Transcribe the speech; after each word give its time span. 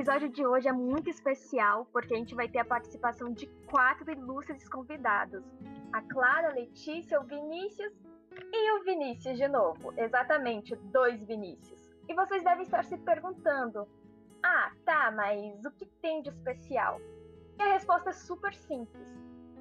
episódio 0.00 0.30
de 0.30 0.46
hoje 0.46 0.66
é 0.66 0.72
muito 0.72 1.10
especial 1.10 1.86
porque 1.92 2.14
a 2.14 2.16
gente 2.16 2.34
vai 2.34 2.48
ter 2.48 2.58
a 2.60 2.64
participação 2.64 3.30
de 3.34 3.46
quatro 3.66 4.10
ilustres 4.10 4.66
convidados: 4.66 5.44
a 5.92 6.00
Clara, 6.00 6.48
a 6.48 6.54
Letícia, 6.54 7.20
o 7.20 7.24
Vinícius 7.24 7.92
e 8.50 8.72
o 8.72 8.82
Vinícius 8.82 9.36
de 9.36 9.46
novo. 9.46 9.92
Exatamente, 9.98 10.74
dois 10.74 11.22
Vinícius. 11.24 11.92
E 12.08 12.14
vocês 12.14 12.42
devem 12.42 12.62
estar 12.62 12.82
se 12.82 12.96
perguntando: 12.96 13.86
ah, 14.42 14.72
tá, 14.86 15.10
mas 15.10 15.62
o 15.66 15.70
que 15.72 15.84
tem 16.00 16.22
de 16.22 16.30
especial? 16.30 16.98
E 17.58 17.62
a 17.62 17.74
resposta 17.74 18.08
é 18.08 18.14
super 18.14 18.54
simples. 18.54 19.14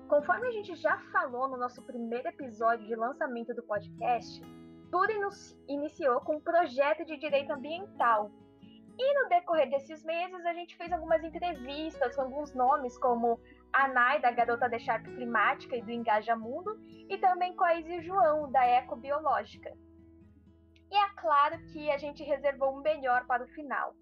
Conforme 0.08 0.48
a 0.48 0.52
gente 0.52 0.74
já 0.76 0.98
falou 1.12 1.50
no 1.50 1.58
nosso 1.58 1.82
primeiro 1.82 2.30
episódio 2.30 2.88
de 2.88 2.96
lançamento 2.96 3.54
do 3.54 3.64
podcast, 3.64 4.42
tudo 4.90 5.12
iniciou 5.68 6.22
com 6.22 6.38
um 6.38 6.42
projeto 6.42 7.04
de 7.04 7.18
direito 7.18 7.52
ambiental 7.52 8.32
e 9.02 9.14
no 9.14 9.30
decorrer 9.30 9.70
desses 9.70 10.04
meses, 10.04 10.46
a 10.46 10.54
gente 10.54 10.76
fez 10.76 10.92
algumas 10.92 11.24
entrevistas 11.24 12.18
com 12.18 12.24
alguns 12.24 12.54
nomes, 12.54 12.98
como 12.98 13.40
a 13.72 13.88
Nai, 13.88 14.20
da 14.20 14.30
Garota 14.30 14.68
da 14.68 14.78
Sharp 14.78 15.06
Climática 15.06 15.78
e 15.78 15.82
do 15.82 15.90
Engaja 15.90 16.36
Mundo, 16.36 16.78
e 17.08 17.18
também 17.18 17.56
com 17.56 17.64
a 17.64 17.76
Izzy 17.76 18.02
João, 18.02 18.52
da 18.52 18.68
Ecobiológica. 18.68 19.72
E 20.92 20.98
é 20.98 21.10
claro 21.16 21.58
que 21.68 21.90
a 21.90 21.98
gente 21.98 22.24
reservou 22.24 22.74
o 22.74 22.82
melhor 22.82 23.26
para 23.26 23.46
o 23.46 23.48
final. 23.48 23.96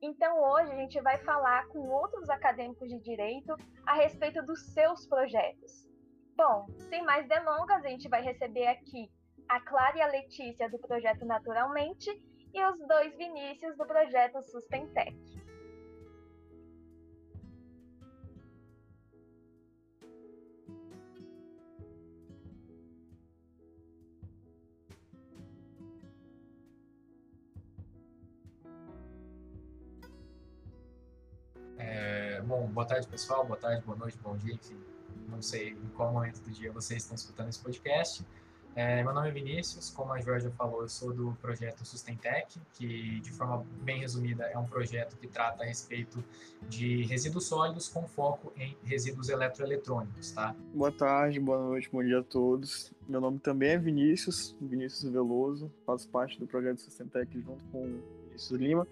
Então 0.00 0.42
hoje 0.42 0.72
a 0.72 0.76
gente 0.76 0.98
vai 1.02 1.18
falar 1.18 1.66
com 1.68 1.80
outros 1.90 2.30
acadêmicos 2.30 2.88
de 2.88 2.98
direito 3.00 3.54
a 3.84 3.94
respeito 3.94 4.42
dos 4.46 4.72
seus 4.72 5.06
projetos. 5.06 5.86
Bom, 6.34 6.66
sem 6.88 7.04
mais 7.04 7.28
delongas, 7.28 7.84
a 7.84 7.88
gente 7.88 8.08
vai 8.08 8.22
receber 8.22 8.68
aqui 8.68 9.10
a 9.46 9.60
Clara 9.60 9.98
e 9.98 10.00
a 10.00 10.06
Letícia 10.06 10.70
do 10.70 10.78
projeto 10.78 11.26
Naturalmente 11.26 12.10
e 12.52 12.64
os 12.64 12.78
dois 12.86 13.16
Vinícius 13.16 13.76
do 13.76 13.86
projeto 13.86 14.42
Sustentec. 14.42 15.16
É, 31.78 32.40
bom, 32.42 32.66
boa 32.66 32.86
tarde 32.86 33.06
pessoal, 33.06 33.44
boa 33.44 33.58
tarde, 33.58 33.82
boa 33.86 33.96
noite, 33.96 34.18
bom 34.18 34.36
dia, 34.36 34.54
enfim, 34.54 34.78
não 35.28 35.40
sei 35.40 35.70
em 35.70 35.88
qual 35.96 36.12
momento 36.12 36.40
do 36.40 36.50
dia 36.50 36.70
vocês 36.72 37.02
estão 37.02 37.14
escutando 37.14 37.48
esse 37.48 37.60
podcast. 37.60 38.24
É, 38.76 39.02
meu 39.02 39.12
nome 39.12 39.28
é 39.28 39.32
Vinícius, 39.32 39.90
como 39.90 40.12
a 40.12 40.20
Georgia 40.20 40.50
falou, 40.52 40.82
eu 40.82 40.88
sou 40.88 41.12
do 41.12 41.32
projeto 41.40 41.84
Sustentec, 41.84 42.58
que 42.74 43.20
de 43.20 43.30
forma 43.32 43.66
bem 43.82 44.00
resumida 44.00 44.44
é 44.44 44.56
um 44.56 44.64
projeto 44.64 45.16
que 45.16 45.26
trata 45.26 45.64
a 45.64 45.66
respeito 45.66 46.22
de 46.68 47.02
resíduos 47.04 47.46
sólidos 47.46 47.88
com 47.88 48.06
foco 48.06 48.52
em 48.56 48.76
resíduos 48.84 49.28
eletroeletrônicos, 49.28 50.30
tá? 50.30 50.54
Boa 50.72 50.92
tarde, 50.92 51.40
boa 51.40 51.58
noite, 51.58 51.90
bom 51.92 52.02
dia 52.02 52.20
a 52.20 52.22
todos. 52.22 52.92
Meu 53.08 53.20
nome 53.20 53.40
também 53.40 53.70
é 53.70 53.78
Vinícius, 53.78 54.56
Vinícius 54.60 55.10
Veloso, 55.10 55.70
faço 55.84 56.08
parte 56.08 56.38
do 56.38 56.46
projeto 56.46 56.80
Sustentec 56.80 57.40
junto 57.40 57.64
com 57.72 57.82
o 57.82 58.02
Vinícius 58.26 58.60
Lima 58.60 58.86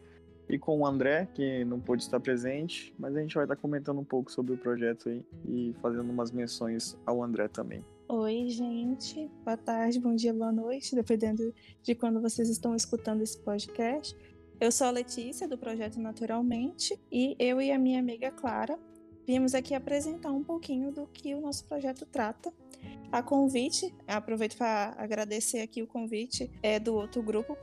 e 0.49 0.59
com 0.59 0.81
o 0.81 0.87
André, 0.87 1.29
que 1.35 1.65
não 1.65 1.79
pôde 1.79 2.03
estar 2.03 2.19
presente, 2.19 2.93
mas 2.99 3.15
a 3.15 3.21
gente 3.21 3.35
vai 3.35 3.45
estar 3.45 3.57
comentando 3.57 4.01
um 4.01 4.05
pouco 4.05 4.33
sobre 4.33 4.55
o 4.55 4.59
projeto 4.59 5.09
aí 5.09 5.25
e 5.47 5.75
fazendo 5.81 6.11
umas 6.11 6.33
menções 6.33 6.97
ao 7.07 7.23
André 7.23 7.47
também. 7.47 7.85
Oi, 8.11 8.49
gente. 8.49 9.31
Boa 9.45 9.59
tarde, 9.59 10.01
bom 10.01 10.15
dia, 10.15 10.33
boa 10.33 10.51
noite, 10.51 10.95
dependendo 10.95 11.55
de 11.83 11.95
quando 11.95 12.23
vocês 12.23 12.49
estão 12.49 12.75
escutando 12.75 13.21
esse 13.21 13.39
podcast. 13.39 14.17
Eu 14.59 14.73
sou 14.73 14.87
a 14.87 14.91
Letícia, 14.91 15.47
do 15.47 15.59
Projeto 15.59 16.01
Naturalmente, 16.01 16.99
e 17.13 17.37
eu 17.39 17.61
e 17.61 17.71
a 17.71 17.79
minha 17.79 18.01
amiga 18.01 18.31
Clara 18.31 18.79
viemos 19.27 19.55
aqui 19.55 19.75
apresentar 19.75 20.33
um 20.33 20.43
pouquinho 20.43 20.91
do 20.91 21.07
que 21.07 21.35
o 21.35 21.41
nosso 21.43 21.67
projeto 21.67 22.07
trata. 22.07 22.51
A 23.13 23.23
convite, 23.23 23.95
aproveito 24.07 24.57
para 24.57 24.95
agradecer 24.97 25.61
aqui 25.61 25.83
o 25.83 25.87
convite 25.87 26.51
é, 26.63 26.81
do 26.81 26.95
outro 26.95 27.23
grupo 27.23 27.59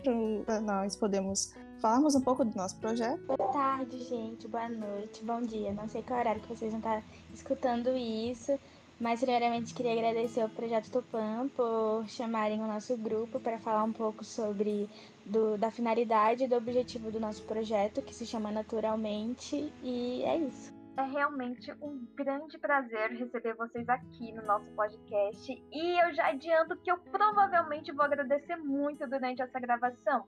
para 0.46 0.62
nós 0.62 0.96
podermos 0.96 1.56
falarmos 1.80 2.14
um 2.14 2.22
pouco 2.22 2.46
do 2.46 2.56
nosso 2.56 2.78
projeto. 2.80 3.26
Boa 3.26 3.52
tarde, 3.52 4.00
gente. 4.04 4.48
Boa 4.48 4.70
noite, 4.70 5.24
bom 5.24 5.42
dia. 5.42 5.74
Não 5.74 5.88
sei 5.88 6.04
qual 6.04 6.20
horário 6.20 6.42
que 6.42 6.50
vocês 6.50 6.72
vão 6.72 6.80
estar 6.80 7.04
escutando 7.34 7.98
isso, 7.98 8.60
mas, 9.00 9.20
primeiramente, 9.20 9.74
queria 9.74 9.94
agradecer 9.94 10.42
ao 10.42 10.50
Projeto 10.50 10.92
Tupã 10.92 11.50
por 11.56 12.06
chamarem 12.08 12.62
o 12.62 12.68
nosso 12.68 12.96
grupo 12.98 13.40
para 13.40 13.60
falar 13.60 13.84
um 13.84 13.92
pouco 13.92 14.24
sobre 14.24 14.90
do, 15.26 15.58
da 15.58 15.70
finalidade 15.70 16.44
e 16.44 16.48
do 16.48 16.56
objetivo 16.56 17.12
do 17.12 17.20
nosso 17.20 17.44
projeto, 17.44 18.02
que 18.02 18.14
se 18.14 18.26
chama 18.26 18.52
Naturalmente, 18.52 19.72
e 19.84 20.24
é 20.24 20.38
isso. 20.38 20.74
É 20.98 21.04
realmente 21.04 21.74
um 21.82 22.08
grande 22.16 22.58
prazer 22.58 23.12
receber 23.12 23.54
vocês 23.56 23.88
aqui 23.90 24.32
no 24.32 24.42
nosso 24.44 24.66
podcast 24.72 25.64
e 25.70 26.02
eu 26.02 26.14
já 26.14 26.28
adianto 26.28 26.78
que 26.78 26.90
eu 26.90 26.98
provavelmente 26.98 27.92
vou 27.92 28.06
agradecer 28.06 28.56
muito 28.56 29.06
durante 29.06 29.42
essa 29.42 29.60
gravação, 29.60 30.26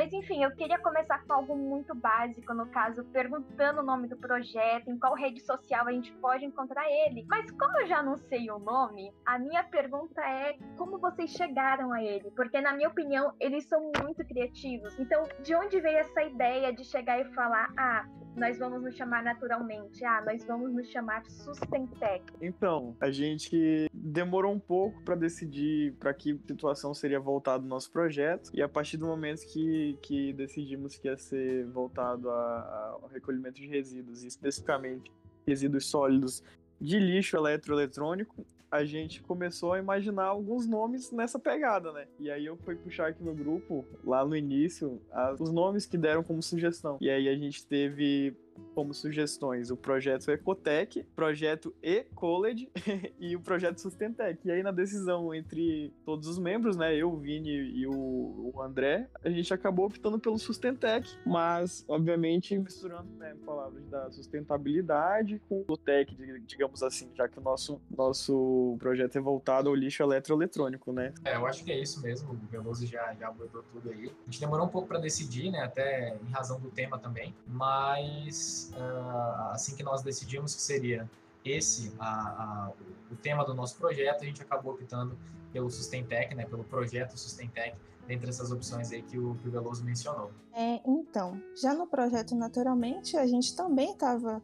mas 0.00 0.14
enfim, 0.14 0.42
eu 0.42 0.50
queria 0.52 0.78
começar 0.78 1.22
com 1.26 1.34
algo 1.34 1.54
muito 1.54 1.94
básico, 1.94 2.54
no 2.54 2.64
caso, 2.68 3.04
perguntando 3.12 3.80
o 3.80 3.84
nome 3.84 4.08
do 4.08 4.16
projeto, 4.16 4.90
em 4.90 4.98
qual 4.98 5.14
rede 5.14 5.42
social 5.42 5.86
a 5.86 5.92
gente 5.92 6.10
pode 6.12 6.42
encontrar 6.42 6.90
ele. 6.90 7.26
Mas 7.28 7.50
como 7.50 7.78
eu 7.78 7.86
já 7.86 8.02
não 8.02 8.16
sei 8.16 8.50
o 8.50 8.58
nome, 8.58 9.12
a 9.26 9.38
minha 9.38 9.62
pergunta 9.62 10.18
é 10.22 10.56
como 10.78 10.98
vocês 10.98 11.30
chegaram 11.32 11.92
a 11.92 12.02
ele? 12.02 12.30
Porque, 12.30 12.62
na 12.62 12.72
minha 12.72 12.88
opinião, 12.88 13.34
eles 13.38 13.68
são 13.68 13.92
muito 14.02 14.24
criativos. 14.24 14.98
Então, 14.98 15.22
de 15.42 15.54
onde 15.54 15.78
veio 15.82 15.98
essa 15.98 16.22
ideia 16.22 16.72
de 16.72 16.82
chegar 16.82 17.20
e 17.20 17.34
falar, 17.34 17.70
ah, 17.76 18.06
nós 18.40 18.58
vamos 18.58 18.82
nos 18.82 18.96
chamar 18.96 19.22
naturalmente, 19.22 20.02
ah, 20.02 20.22
nós 20.24 20.42
vamos 20.44 20.72
nos 20.72 20.88
chamar 20.88 21.24
Sustentec? 21.26 22.24
Então, 22.40 22.96
a 22.98 23.10
gente 23.10 23.86
demorou 23.92 24.52
um 24.52 24.58
pouco 24.58 25.00
para 25.02 25.14
decidir 25.14 25.92
para 26.00 26.14
que 26.14 26.40
situação 26.48 26.94
seria 26.94 27.20
voltado 27.20 27.64
o 27.66 27.68
nosso 27.68 27.92
projeto, 27.92 28.50
e 28.54 28.62
a 28.62 28.68
partir 28.68 28.96
do 28.96 29.06
momento 29.06 29.46
que 29.46 29.98
que, 30.00 30.32
decidimos 30.32 30.96
que 30.96 31.06
ia 31.06 31.16
ser 31.18 31.66
voltado 31.66 32.30
a, 32.30 32.98
ao 33.02 33.08
recolhimento 33.08 33.60
de 33.60 33.66
resíduos, 33.66 34.24
e 34.24 34.26
especificamente 34.26 35.12
resíduos 35.46 35.86
sólidos 35.86 36.42
de 36.80 36.98
lixo 36.98 37.36
eletroeletrônico, 37.36 38.46
a 38.70 38.84
gente 38.84 39.20
começou 39.22 39.72
a 39.72 39.78
imaginar 39.78 40.26
alguns 40.26 40.66
nomes 40.66 41.10
nessa 41.10 41.38
pegada, 41.38 41.92
né? 41.92 42.06
E 42.20 42.30
aí 42.30 42.46
eu 42.46 42.56
fui 42.56 42.76
puxar 42.76 43.08
aqui 43.08 43.22
no 43.22 43.34
grupo, 43.34 43.84
lá 44.04 44.24
no 44.24 44.36
início, 44.36 45.00
os 45.40 45.50
nomes 45.50 45.86
que 45.86 45.98
deram 45.98 46.22
como 46.22 46.40
sugestão. 46.40 46.96
E 47.00 47.10
aí 47.10 47.28
a 47.28 47.36
gente 47.36 47.66
teve 47.66 48.32
como 48.74 48.94
sugestões 48.94 49.70
o 49.70 49.76
projeto 49.76 50.30
Ecotec, 50.30 51.04
projeto 51.14 51.74
E-College 51.82 52.70
e 53.18 53.36
o 53.36 53.40
projeto 53.40 53.78
Sustentec. 53.78 54.40
E 54.46 54.50
aí 54.50 54.62
na 54.62 54.70
decisão 54.70 55.34
entre 55.34 55.92
todos 56.04 56.28
os 56.28 56.38
membros, 56.38 56.76
né, 56.76 56.94
eu, 56.94 57.12
o 57.12 57.16
Vini 57.16 57.50
e 57.50 57.86
o, 57.86 58.52
o 58.54 58.62
André, 58.62 59.08
a 59.24 59.30
gente 59.30 59.52
acabou 59.52 59.86
optando 59.86 60.18
pelo 60.18 60.38
Sustentec, 60.38 61.10
mas 61.26 61.84
obviamente 61.88 62.56
misturando 62.58 63.10
né, 63.18 63.34
palavras 63.44 63.84
da 63.86 64.10
sustentabilidade 64.10 65.40
com 65.48 65.64
o 65.68 65.76
tech, 65.76 66.16
digamos 66.46 66.82
assim, 66.82 67.10
já 67.14 67.28
que 67.28 67.38
o 67.38 67.42
nosso, 67.42 67.80
nosso 67.90 68.76
projeto 68.78 69.16
é 69.16 69.20
voltado 69.20 69.68
ao 69.68 69.74
lixo 69.74 70.02
eletroeletrônico, 70.02 70.92
né? 70.92 71.12
É, 71.24 71.36
eu 71.36 71.46
acho 71.46 71.64
que 71.64 71.72
é 71.72 71.78
isso 71.78 72.00
mesmo, 72.02 72.32
o 72.32 72.36
Veloso 72.50 72.86
já, 72.86 73.14
já 73.14 73.28
abordou 73.28 73.62
tudo 73.72 73.90
aí. 73.90 74.06
A 74.06 74.30
gente 74.30 74.40
demorou 74.40 74.66
um 74.66 74.70
pouco 74.70 74.88
para 74.88 74.98
decidir, 74.98 75.50
né, 75.50 75.60
até 75.60 76.16
em 76.16 76.30
razão 76.30 76.60
do 76.60 76.70
tema 76.70 76.98
também, 76.98 77.34
mas 77.46 78.49
uh, 78.72 79.52
assim 79.52 79.74
que 79.74 79.82
nós 79.82 80.02
decidimos 80.02 80.54
que 80.54 80.62
seria 80.62 81.08
esse 81.44 81.92
a, 81.98 82.06
a, 82.06 82.72
o 83.10 83.16
tema 83.16 83.44
do 83.44 83.54
nosso 83.54 83.76
projeto, 83.76 84.22
a 84.22 84.26
gente 84.26 84.42
acabou 84.42 84.74
optando 84.74 85.16
pelo 85.52 85.70
Sustentec, 85.70 86.34
né, 86.34 86.44
pelo 86.44 86.64
projeto 86.64 87.18
Sustentec, 87.18 87.76
dentre 88.06 88.28
essas 88.28 88.52
opções 88.52 88.92
aí 88.92 89.02
que 89.02 89.18
o, 89.18 89.34
que 89.36 89.48
o 89.48 89.50
Veloso 89.50 89.84
mencionou. 89.84 90.30
É, 90.52 90.80
então, 90.86 91.40
já 91.60 91.74
no 91.74 91.86
projeto 91.86 92.34
Naturalmente, 92.34 93.16
a 93.16 93.26
gente 93.26 93.54
também 93.56 93.92
estava 93.92 94.42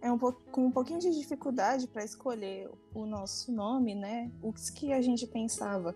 é 0.00 0.10
um 0.10 0.18
com 0.18 0.66
um 0.66 0.70
pouquinho 0.70 1.00
de 1.00 1.10
dificuldade 1.10 1.88
para 1.88 2.04
escolher 2.04 2.70
o 2.94 3.04
nosso 3.04 3.50
nome, 3.50 3.94
né? 3.94 4.30
O 4.42 4.52
que 4.52 4.92
a 4.92 5.02
gente 5.02 5.26
pensava 5.26 5.94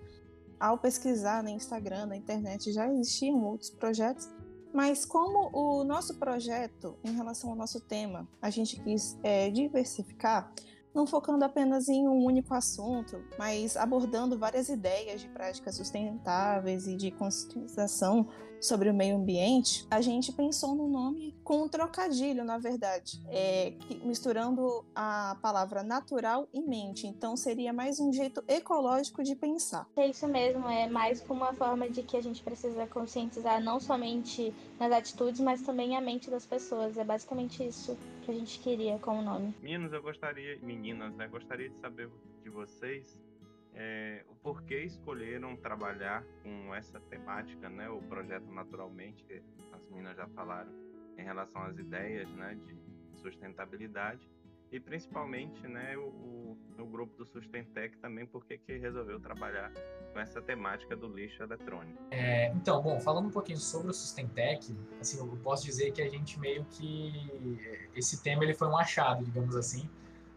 ao 0.58 0.78
pesquisar 0.78 1.42
no 1.42 1.48
Instagram, 1.48 2.06
na 2.06 2.16
internet, 2.16 2.72
já 2.72 2.88
existiam 2.92 3.44
outros 3.44 3.70
projetos, 3.70 4.28
mas 4.72 5.04
como 5.04 5.50
o 5.52 5.84
nosso 5.84 6.14
projeto, 6.18 6.96
em 7.04 7.14
relação 7.14 7.50
ao 7.50 7.56
nosso 7.56 7.80
tema, 7.80 8.26
a 8.40 8.50
gente 8.50 8.80
quis 8.80 9.18
é, 9.22 9.50
diversificar, 9.50 10.52
não 10.94 11.06
focando 11.06 11.44
apenas 11.44 11.88
em 11.88 12.06
um 12.06 12.24
único 12.24 12.54
assunto, 12.54 13.22
mas 13.38 13.76
abordando 13.76 14.38
várias 14.38 14.68
ideias 14.68 15.20
de 15.20 15.28
práticas 15.28 15.76
sustentáveis 15.76 16.86
e 16.86 16.96
de 16.96 17.10
conscientização 17.10 18.28
sobre 18.62 18.88
o 18.88 18.94
meio 18.94 19.16
ambiente, 19.16 19.84
a 19.90 20.00
gente 20.00 20.32
pensou 20.32 20.76
no 20.76 20.86
nome 20.86 21.34
com 21.42 21.64
um 21.64 21.68
trocadilho, 21.68 22.44
na 22.44 22.58
verdade, 22.58 23.20
é, 23.26 23.74
misturando 24.04 24.84
a 24.94 25.36
palavra 25.42 25.82
natural 25.82 26.48
e 26.52 26.60
mente. 26.60 27.06
Então 27.06 27.36
seria 27.36 27.72
mais 27.72 27.98
um 27.98 28.12
jeito 28.12 28.42
ecológico 28.46 29.24
de 29.24 29.34
pensar. 29.34 29.88
É 29.96 30.06
isso 30.06 30.28
mesmo, 30.28 30.68
é 30.68 30.88
mais 30.88 31.20
como 31.20 31.42
uma 31.42 31.52
forma 31.52 31.90
de 31.90 32.04
que 32.04 32.16
a 32.16 32.22
gente 32.22 32.40
precisa 32.40 32.86
conscientizar 32.86 33.60
não 33.60 33.80
somente 33.80 34.54
nas 34.78 34.92
atitudes, 34.92 35.40
mas 35.40 35.62
também 35.62 35.96
a 35.96 36.00
mente 36.00 36.30
das 36.30 36.46
pessoas. 36.46 36.96
É 36.96 37.02
basicamente 37.02 37.66
isso 37.66 37.96
que 38.22 38.30
a 38.30 38.34
gente 38.34 38.58
queria 38.60 38.98
com 38.98 39.18
o 39.18 39.22
nome. 39.22 39.54
Meninos, 39.60 39.92
eu 39.92 40.02
gostaria, 40.02 40.58
meninas, 40.62 41.14
né, 41.14 41.28
gostaria 41.28 41.68
de 41.68 41.76
saber 41.78 42.08
de 42.42 42.48
vocês 42.48 43.18
é, 43.74 44.24
o 44.28 44.34
porquê 44.36 44.84
escolheram 44.84 45.56
trabalhar 45.56 46.24
com 46.42 46.74
essa 46.74 47.00
temática, 47.00 47.68
né, 47.68 47.88
o 47.88 48.02
projeto 48.02 48.46
Naturalmente, 48.52 49.24
as 49.72 49.86
meninas 49.88 50.16
já 50.16 50.26
falaram 50.28 50.70
em 51.16 51.22
relação 51.22 51.62
às 51.62 51.78
ideias 51.78 52.30
né, 52.32 52.54
de 52.66 52.76
sustentabilidade, 53.20 54.28
e 54.72 54.80
principalmente 54.80 55.68
né, 55.68 55.96
o, 55.98 56.56
o 56.78 56.86
grupo 56.86 57.14
do 57.16 57.26
Sustentec 57.26 57.98
também, 57.98 58.24
porque 58.24 58.56
que 58.56 58.78
resolveu 58.78 59.20
trabalhar 59.20 59.70
com 60.12 60.18
essa 60.18 60.40
temática 60.40 60.96
do 60.96 61.06
lixo 61.06 61.42
eletrônico. 61.42 62.02
É, 62.10 62.48
então, 62.48 62.82
bom, 62.82 62.98
falando 62.98 63.26
um 63.26 63.30
pouquinho 63.30 63.58
sobre 63.58 63.90
o 63.90 63.94
Sustentec, 63.94 64.74
assim, 64.98 65.18
eu 65.18 65.26
posso 65.42 65.66
dizer 65.66 65.92
que 65.92 66.00
a 66.00 66.08
gente 66.08 66.40
meio 66.40 66.64
que 66.64 67.60
esse 67.94 68.22
tema 68.22 68.44
ele 68.44 68.54
foi 68.54 68.66
um 68.66 68.76
achado, 68.76 69.22
digamos 69.22 69.54
assim, 69.54 69.88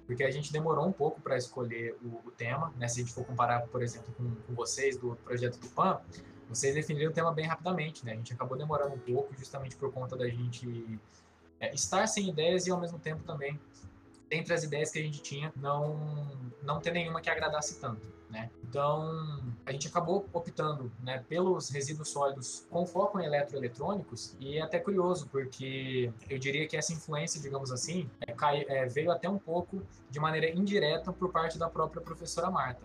porque 0.05 0.23
a 0.23 0.29
gente 0.29 0.51
demorou 0.51 0.85
um 0.85 0.91
pouco 0.91 1.21
para 1.21 1.37
escolher 1.37 1.97
o, 2.03 2.27
o, 2.27 2.31
tema, 2.31 2.73
né? 2.77 2.87
Se 2.89 2.99
a 2.99 3.03
gente 3.03 3.15
for 3.15 3.25
comparar, 3.25 3.61
por 3.67 3.81
exemplo, 3.81 4.13
com, 4.15 4.35
com 4.35 4.53
vocês 4.53 4.97
do 4.97 5.15
projeto 5.15 5.57
do 5.59 5.67
PAN, 5.69 5.99
vocês 6.49 6.75
definiram 6.75 7.09
o 7.09 7.13
tema 7.13 7.31
bem 7.31 7.47
rapidamente, 7.47 8.05
né? 8.05 8.11
A 8.11 8.15
gente 8.15 8.33
acabou 8.33 8.57
demorando 8.57 8.95
um 8.95 8.99
pouco 8.99 9.33
justamente 9.35 9.75
por 9.77 9.91
conta 9.91 10.15
da 10.15 10.27
gente 10.27 10.99
é, 11.59 11.73
estar 11.73 12.05
sem 12.05 12.29
ideias 12.29 12.67
e 12.67 12.71
ao 12.71 12.79
mesmo 12.79 12.99
tempo 12.99 13.23
também 13.23 13.59
dentre 14.29 14.53
as 14.53 14.63
ideias 14.63 14.91
que 14.91 14.99
a 14.99 15.01
gente 15.01 15.21
tinha, 15.21 15.53
não, 15.55 15.99
não 16.61 16.79
ter 16.79 16.91
nenhuma 16.91 17.21
que 17.21 17.29
agradasse 17.29 17.79
tanto. 17.79 18.15
Né? 18.29 18.49
Então, 18.63 19.39
a 19.65 19.71
gente 19.71 19.87
acabou 19.87 20.27
optando 20.33 20.91
né, 21.01 21.23
pelos 21.29 21.69
resíduos 21.69 22.09
sólidos 22.09 22.65
com 22.69 22.85
foco 22.85 23.19
em 23.19 23.25
eletroeletrônicos 23.25 24.35
e 24.39 24.57
é 24.57 24.61
até 24.61 24.79
curioso, 24.79 25.27
porque 25.31 26.11
eu 26.29 26.37
diria 26.37 26.67
que 26.67 26.75
essa 26.75 26.91
influência, 26.91 27.39
digamos 27.39 27.71
assim, 27.71 28.09
é, 28.27 28.33
cai, 28.33 28.65
é, 28.67 28.85
veio 28.87 29.11
até 29.11 29.29
um 29.29 29.37
pouco 29.37 29.81
de 30.09 30.19
maneira 30.19 30.49
indireta 30.49 31.13
por 31.13 31.31
parte 31.31 31.57
da 31.57 31.69
própria 31.69 32.01
professora 32.01 32.49
Marta. 32.49 32.83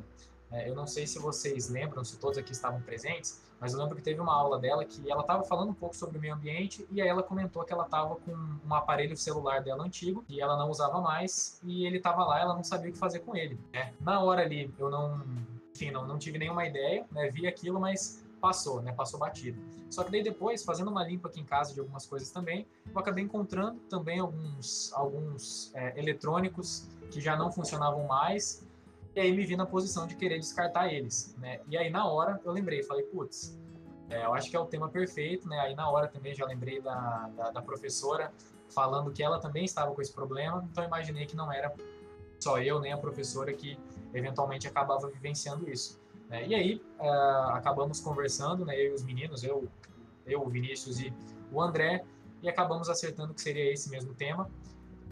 É, 0.51 0.69
eu 0.69 0.75
não 0.75 0.87
sei 0.87 1.07
se 1.07 1.19
vocês 1.19 1.69
lembram, 1.69 2.05
se 2.05 2.19
todos 2.19 2.37
aqui 2.37 2.53
estavam 2.53 2.81
presentes, 2.81 3.41
mas 3.61 3.73
eu 3.73 3.79
lembro 3.79 3.95
que 3.95 4.03
teve 4.03 4.21
uma 4.21 4.35
aula 4.35 4.59
dela 4.59 4.85
que 4.85 5.09
ela 5.11 5.21
estava 5.21 5.45
falando 5.45 5.71
um 5.71 5.75
pouco 5.75 5.95
sobre 5.95 6.19
o 6.19 6.21
meio 6.21 6.35
ambiente 6.35 6.87
e 6.91 7.01
aí 7.01 7.09
ela 7.09 7.23
comentou 7.23 7.63
que 7.63 7.73
ela 7.73 7.85
estava 7.85 8.17
com 8.17 8.33
um 8.33 8.75
aparelho 8.75 9.17
celular 9.17 9.63
dela 9.63 9.85
antigo 9.85 10.25
e 10.29 10.41
ela 10.41 10.57
não 10.57 10.71
usava 10.71 11.01
mais 11.01 11.61
e 11.63 11.87
ele 11.87 11.99
estava 11.99 12.25
lá, 12.25 12.41
ela 12.41 12.55
não 12.55 12.65
sabia 12.65 12.91
o 12.91 12.93
que 12.93 12.99
fazer 12.99 13.21
com 13.21 13.37
ele. 13.37 13.61
Né? 13.73 13.93
Na 14.01 14.21
hora 14.21 14.43
ali, 14.43 14.73
eu 14.79 14.91
não, 14.91 15.23
enfim, 15.75 15.91
não, 15.91 16.07
não 16.07 16.19
tive 16.19 16.39
nenhuma 16.39 16.67
ideia, 16.67 17.07
né? 17.13 17.31
vi 17.31 17.47
aquilo, 17.47 17.79
mas 17.79 18.25
passou, 18.41 18.81
né? 18.81 18.93
Passou 18.93 19.21
batido. 19.21 19.61
Só 19.91 20.03
que 20.03 20.11
daí 20.11 20.23
depois, 20.23 20.65
fazendo 20.65 20.91
uma 20.91 21.05
limpa 21.05 21.29
aqui 21.29 21.41
em 21.41 21.45
casa 21.45 21.75
de 21.75 21.81
algumas 21.81 22.07
coisas 22.07 22.31
também, 22.31 22.67
eu 22.91 22.99
acabei 22.99 23.23
encontrando 23.23 23.79
também 23.81 24.19
alguns, 24.19 24.93
alguns 24.95 25.71
é, 25.75 25.99
eletrônicos 25.99 26.89
que 27.11 27.21
já 27.21 27.37
não 27.37 27.53
funcionavam 27.53 28.07
mais 28.07 28.65
e 29.15 29.21
aí 29.21 29.33
me 29.33 29.45
vi 29.45 29.57
na 29.57 29.67
posição 29.67 30.07
de 30.07 30.15
querer 30.15 30.39
descartar 30.39 30.93
eles, 30.93 31.35
né? 31.39 31.61
E 31.69 31.77
aí 31.77 31.91
na 31.91 32.07
hora 32.07 32.41
eu 32.45 32.53
lembrei, 32.53 32.83
falei, 32.83 33.05
putz, 33.05 33.59
é, 34.09 34.25
eu 34.25 34.35
acho 34.35 34.51
que 34.51 34.57
é 34.57 34.61
o 34.61 34.67
tema 34.67 34.89
perfeito, 34.89 35.49
né? 35.49 35.59
Aí 35.61 35.75
na 35.75 35.89
hora 35.91 36.09
também 36.09 36.35
já 36.35 36.45
lembrei 36.47 36.81
da, 36.81 37.29
da, 37.37 37.51
da, 37.51 37.63
professora 37.63 38.33
falando 38.69 39.13
que 39.13 39.23
ela 39.23 39.41
também 39.41 39.65
estava 39.65 39.93
com 39.93 40.01
esse 40.01 40.13
problema, 40.13 40.67
então 40.71 40.85
imaginei 40.85 41.27
que 41.27 41.37
não 41.37 41.53
era 41.53 41.73
só 42.39 42.61
eu 42.61 42.81
nem 42.81 42.93
a 42.93 42.99
professora 42.99 43.53
que 43.53 43.79
eventualmente 44.15 44.67
acabava 44.67 45.09
vivenciando 45.09 45.69
isso. 45.69 46.01
Né? 46.29 46.47
E 46.47 46.55
aí 46.55 46.83
uh, 46.99 47.51
acabamos 47.53 48.01
conversando, 48.01 48.65
né? 48.65 48.75
Eu 48.77 48.93
e 48.93 48.95
os 48.95 49.03
meninos, 49.03 49.43
eu, 49.43 49.69
eu, 50.27 50.43
o 50.43 50.49
Vinícius 50.49 51.01
e 51.01 51.13
o 51.53 51.61
André, 51.61 52.05
e 52.43 52.49
acabamos 52.49 52.89
acertando 52.89 53.35
que 53.35 53.41
seria 53.41 53.73
esse 53.73 53.91
mesmo 53.91 54.15
tema. 54.15 54.49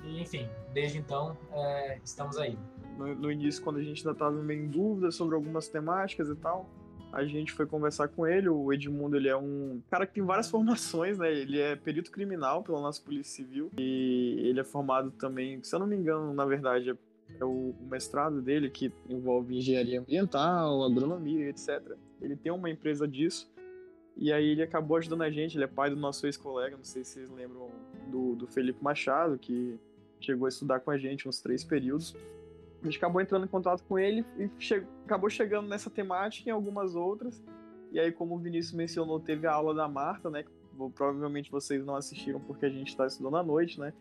E 0.05 0.23
enfim, 0.23 0.49
desde 0.73 0.99
então 0.99 1.37
uh, 1.51 2.01
estamos 2.05 2.39
aí 2.39 2.57
no, 2.99 3.15
no 3.15 3.33
início, 3.33 3.63
quando 3.63 3.79
a 3.79 3.83
gente 3.83 3.99
ainda 4.01 4.13
estava 4.13 4.43
meio 4.43 4.65
em 4.65 4.69
dúvida 4.69 5.11
sobre 5.11 5.35
algumas 5.35 5.69
temáticas 5.69 6.29
e 6.29 6.35
tal, 6.35 6.69
a 7.13 7.25
gente 7.25 7.53
foi 7.53 7.67
conversar 7.67 8.09
com 8.09 8.27
ele. 8.27 8.49
O 8.49 8.73
Edmundo, 8.73 9.17
ele 9.17 9.29
é 9.29 9.37
um 9.37 9.81
cara 9.91 10.07
que 10.07 10.15
tem 10.15 10.25
várias 10.25 10.49
formações, 10.51 11.19
né? 11.19 11.33
Ele 11.33 11.59
é 11.59 11.77
perito 11.77 12.11
criminal 12.11 12.63
pela 12.63 12.81
nossa 12.81 13.01
Polícia 13.01 13.45
Civil 13.45 13.71
e 13.79 14.37
ele 14.45 14.61
é 14.61 14.65
formado 14.65 15.11
também, 15.13 15.63
se 15.63 15.75
eu 15.75 15.79
não 15.79 15.87
me 15.87 15.97
engano, 15.97 16.35
na 16.35 16.45
verdade, 16.45 16.95
é 17.39 17.45
o 17.45 17.75
mestrado 17.91 18.41
dele 18.41 18.71
que 18.71 18.93
envolve 19.09 19.57
engenharia 19.57 20.01
ambiental, 20.01 20.83
agronomia, 20.83 21.49
etc. 21.49 21.97
Ele 22.21 22.37
tem 22.37 22.51
uma 22.51 22.71
empresa 22.71 23.07
disso. 23.07 23.51
E 24.17 24.33
aí 24.33 24.49
ele 24.49 24.63
acabou 24.63 24.97
ajudando 24.97 25.23
a 25.23 25.31
gente, 25.31 25.57
ele 25.57 25.65
é 25.65 25.69
pai 25.69 25.91
do 25.91 25.97
nosso 25.97 26.27
ex-colega, 26.27 26.77
não 26.77 26.85
sei 26.85 27.05
se 27.05 27.13
vocês 27.13 27.31
lembram 27.31 27.71
do, 28.09 28.35
do 28.35 28.49
Felipe 28.49 28.83
Machado, 28.83 29.39
que 29.39 29.79
chegou 30.21 30.47
a 30.47 30.49
estudar 30.49 30.81
com 30.81 30.91
a 30.91 30.99
gente 30.99 31.29
uns 31.29 31.41
três 31.41 31.63
períodos. 31.63 32.17
A 32.83 32.85
gente 32.85 32.97
acabou 32.97 33.21
entrando 33.21 33.45
em 33.45 33.49
contato 33.49 33.83
com 33.85 33.99
ele 33.99 34.25
e 34.39 34.49
che 34.59 34.85
acabou 35.05 35.29
chegando 35.29 35.69
nessa 35.69 35.91
temática 35.91 36.49
e 36.49 36.51
em 36.51 36.55
algumas 36.55 36.95
outras. 36.95 37.43
E 37.91 37.99
aí, 37.99 38.13
como 38.13 38.37
o 38.37 38.39
Vinícius 38.39 38.75
mencionou, 38.75 39.19
teve 39.19 39.47
a 39.47 39.53
aula 39.53 39.75
da 39.75 39.89
Marta, 39.89 40.31
né? 40.31 40.45
Que 40.45 40.51
provavelmente 40.95 41.51
vocês 41.51 41.85
não 41.85 41.97
assistiram 41.97 42.39
porque 42.41 42.67
a 42.67 42.71
gente 42.71 42.89
está 42.89 43.07
estudando 43.07 43.37
à 43.37 43.43
noite, 43.43 43.81
né? 43.81 43.93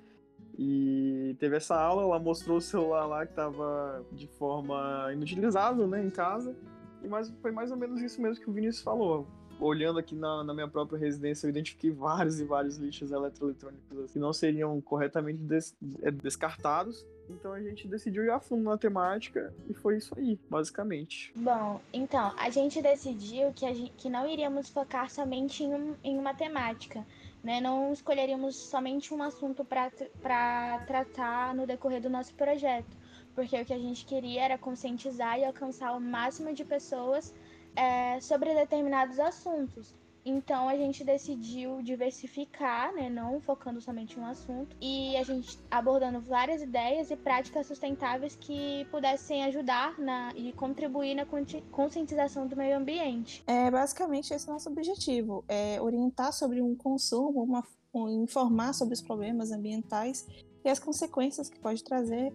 E 0.57 1.35
teve 1.39 1.55
essa 1.55 1.79
aula, 1.79 2.03
ela 2.03 2.19
mostrou 2.19 2.57
o 2.57 2.61
celular 2.61 3.05
lá 3.05 3.25
que 3.25 3.31
estava 3.31 4.05
de 4.11 4.27
forma 4.27 5.09
inutilizável, 5.13 5.87
né, 5.87 6.03
em 6.03 6.09
casa. 6.09 6.55
E 7.03 7.07
mais, 7.07 7.29
foi 7.41 7.51
mais 7.51 7.71
ou 7.71 7.77
menos 7.77 8.01
isso 8.01 8.21
mesmo 8.21 8.43
que 8.43 8.49
o 8.49 8.53
Vinícius 8.53 8.83
falou. 8.83 9.27
Olhando 9.59 9.99
aqui 9.99 10.15
na, 10.15 10.43
na 10.43 10.53
minha 10.53 10.67
própria 10.67 10.97
residência, 10.97 11.45
eu 11.45 11.49
identifiquei 11.49 11.91
vários 11.91 12.39
e 12.39 12.43
vários 12.43 12.77
lixos 12.77 13.11
eletroeletrônicos 13.11 14.11
que 14.11 14.19
não 14.19 14.33
seriam 14.33 14.79
corretamente 14.81 15.39
des, 15.39 15.75
é, 16.01 16.11
descartados 16.11 17.05
então 17.29 17.53
a 17.53 17.61
gente 17.61 17.87
decidiu 17.87 18.23
ir 18.23 18.29
a 18.29 18.39
fundo 18.39 18.63
na 18.63 18.77
temática 18.77 19.53
e 19.69 19.73
foi 19.73 19.97
isso 19.97 20.13
aí, 20.17 20.39
basicamente. 20.49 21.31
Bom, 21.35 21.79
então, 21.93 22.33
a 22.37 22.49
gente 22.49 22.81
decidiu 22.81 23.51
que, 23.53 23.71
gente, 23.73 23.91
que 23.97 24.09
não 24.09 24.27
iríamos 24.27 24.69
focar 24.69 25.09
somente 25.09 25.63
em, 25.63 25.73
um, 25.73 25.95
em 26.03 26.17
uma 26.17 26.33
temática. 26.33 27.05
Né? 27.43 27.61
Não 27.61 27.93
escolheríamos 27.93 28.55
somente 28.55 29.13
um 29.13 29.21
assunto 29.21 29.63
para 29.63 30.79
tratar 30.85 31.53
no 31.55 31.67
decorrer 31.67 32.01
do 32.01 32.09
nosso 32.09 32.33
projeto. 32.33 32.97
Porque 33.35 33.61
o 33.61 33.65
que 33.65 33.73
a 33.73 33.79
gente 33.79 34.05
queria 34.05 34.43
era 34.43 34.57
conscientizar 34.57 35.39
e 35.39 35.45
alcançar 35.45 35.93
o 35.93 36.01
máximo 36.01 36.53
de 36.53 36.65
pessoas 36.65 37.33
é, 37.75 38.19
sobre 38.19 38.53
determinados 38.55 39.19
assuntos. 39.19 39.93
Então 40.29 40.67
a 40.67 40.75
gente 40.75 41.05
decidiu 41.05 41.81
diversificar, 41.81 42.93
né, 42.93 43.09
não 43.09 43.39
focando 43.39 43.79
somente 43.79 44.19
em 44.19 44.21
um 44.21 44.25
assunto, 44.25 44.75
e 44.81 45.15
a 45.15 45.23
gente 45.23 45.57
abordando 45.71 46.19
várias 46.19 46.61
ideias 46.61 47.09
e 47.09 47.15
práticas 47.15 47.65
sustentáveis 47.65 48.35
que 48.35 48.85
pudessem 48.91 49.45
ajudar 49.45 49.97
na, 49.97 50.33
e 50.35 50.51
contribuir 50.51 51.15
na 51.15 51.25
conscientização 51.71 52.45
do 52.45 52.57
meio 52.57 52.75
ambiente. 52.75 53.41
É 53.47 53.71
basicamente 53.71 54.33
esse 54.33 54.49
é 54.49 54.51
nosso 54.51 54.69
objetivo, 54.69 55.45
é 55.47 55.81
orientar 55.81 56.33
sobre 56.33 56.61
um 56.61 56.75
consumo, 56.75 57.41
uma, 57.41 57.63
um, 57.93 58.23
informar 58.23 58.73
sobre 58.73 58.95
os 58.95 59.01
problemas 59.01 59.49
ambientais 59.51 60.27
e 60.65 60.69
as 60.69 60.77
consequências 60.77 61.49
que 61.49 61.57
pode 61.57 61.81
trazer, 61.85 62.33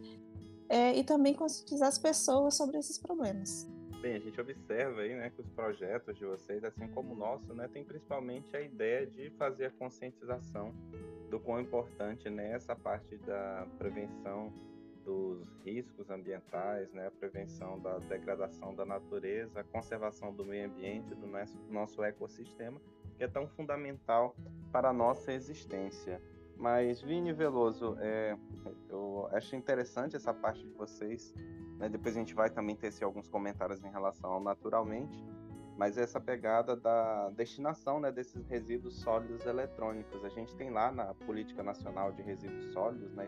é, 0.66 0.96
e 0.96 1.04
também 1.04 1.34
conscientizar 1.34 1.88
as 1.88 1.98
pessoas 1.98 2.56
sobre 2.56 2.78
esses 2.78 2.96
problemas. 2.96 3.68
Bem, 4.02 4.16
a 4.16 4.18
gente 4.18 4.40
observa 4.40 5.02
aí, 5.02 5.14
né, 5.14 5.30
que 5.30 5.40
os 5.40 5.48
projetos 5.50 6.16
de 6.16 6.24
vocês, 6.24 6.64
assim 6.64 6.88
como 6.88 7.12
o 7.12 7.16
nosso, 7.16 7.54
né, 7.54 7.68
tem 7.68 7.84
principalmente 7.84 8.56
a 8.56 8.60
ideia 8.60 9.06
de 9.06 9.30
fazer 9.38 9.66
a 9.66 9.70
conscientização 9.70 10.74
do 11.30 11.38
quão 11.38 11.60
importante 11.60 12.28
né, 12.28 12.50
essa 12.50 12.74
parte 12.74 13.16
da 13.18 13.64
prevenção 13.78 14.52
dos 15.04 15.56
riscos 15.64 16.10
ambientais, 16.10 16.92
né, 16.92 17.06
a 17.06 17.10
prevenção 17.12 17.78
da 17.78 17.98
degradação 17.98 18.74
da 18.74 18.84
natureza, 18.84 19.60
a 19.60 19.64
conservação 19.64 20.34
do 20.34 20.44
meio 20.44 20.66
ambiente, 20.66 21.14
do 21.14 21.26
nosso, 21.28 21.58
nosso 21.70 22.02
ecossistema, 22.02 22.80
que 23.16 23.22
é 23.22 23.28
tão 23.28 23.46
fundamental 23.46 24.34
para 24.72 24.88
a 24.88 24.92
nossa 24.92 25.32
existência. 25.32 26.20
Mas, 26.56 27.00
Vini 27.00 27.32
Veloso, 27.32 27.96
é, 28.00 28.36
eu 28.88 29.28
acho 29.30 29.54
interessante 29.54 30.16
essa 30.16 30.34
parte 30.34 30.66
de 30.66 30.72
vocês 30.72 31.32
né? 31.82 31.88
Depois 31.88 32.16
a 32.16 32.20
gente 32.20 32.32
vai 32.32 32.48
também 32.48 32.76
ter 32.76 32.86
assim, 32.86 33.04
alguns 33.04 33.26
comentários 33.28 33.82
em 33.82 33.90
relação 33.90 34.30
ao 34.34 34.40
naturalmente, 34.40 35.20
mas 35.76 35.98
essa 35.98 36.20
pegada 36.20 36.76
da 36.76 37.28
destinação 37.30 37.98
né, 37.98 38.12
desses 38.12 38.46
resíduos 38.46 39.00
sólidos 39.00 39.44
eletrônicos. 39.44 40.24
A 40.24 40.28
gente 40.28 40.54
tem 40.54 40.70
lá 40.70 40.92
na 40.92 41.12
Política 41.12 41.60
Nacional 41.60 42.12
de 42.12 42.22
Resíduos 42.22 42.72
Sólidos, 42.72 43.12
né, 43.14 43.26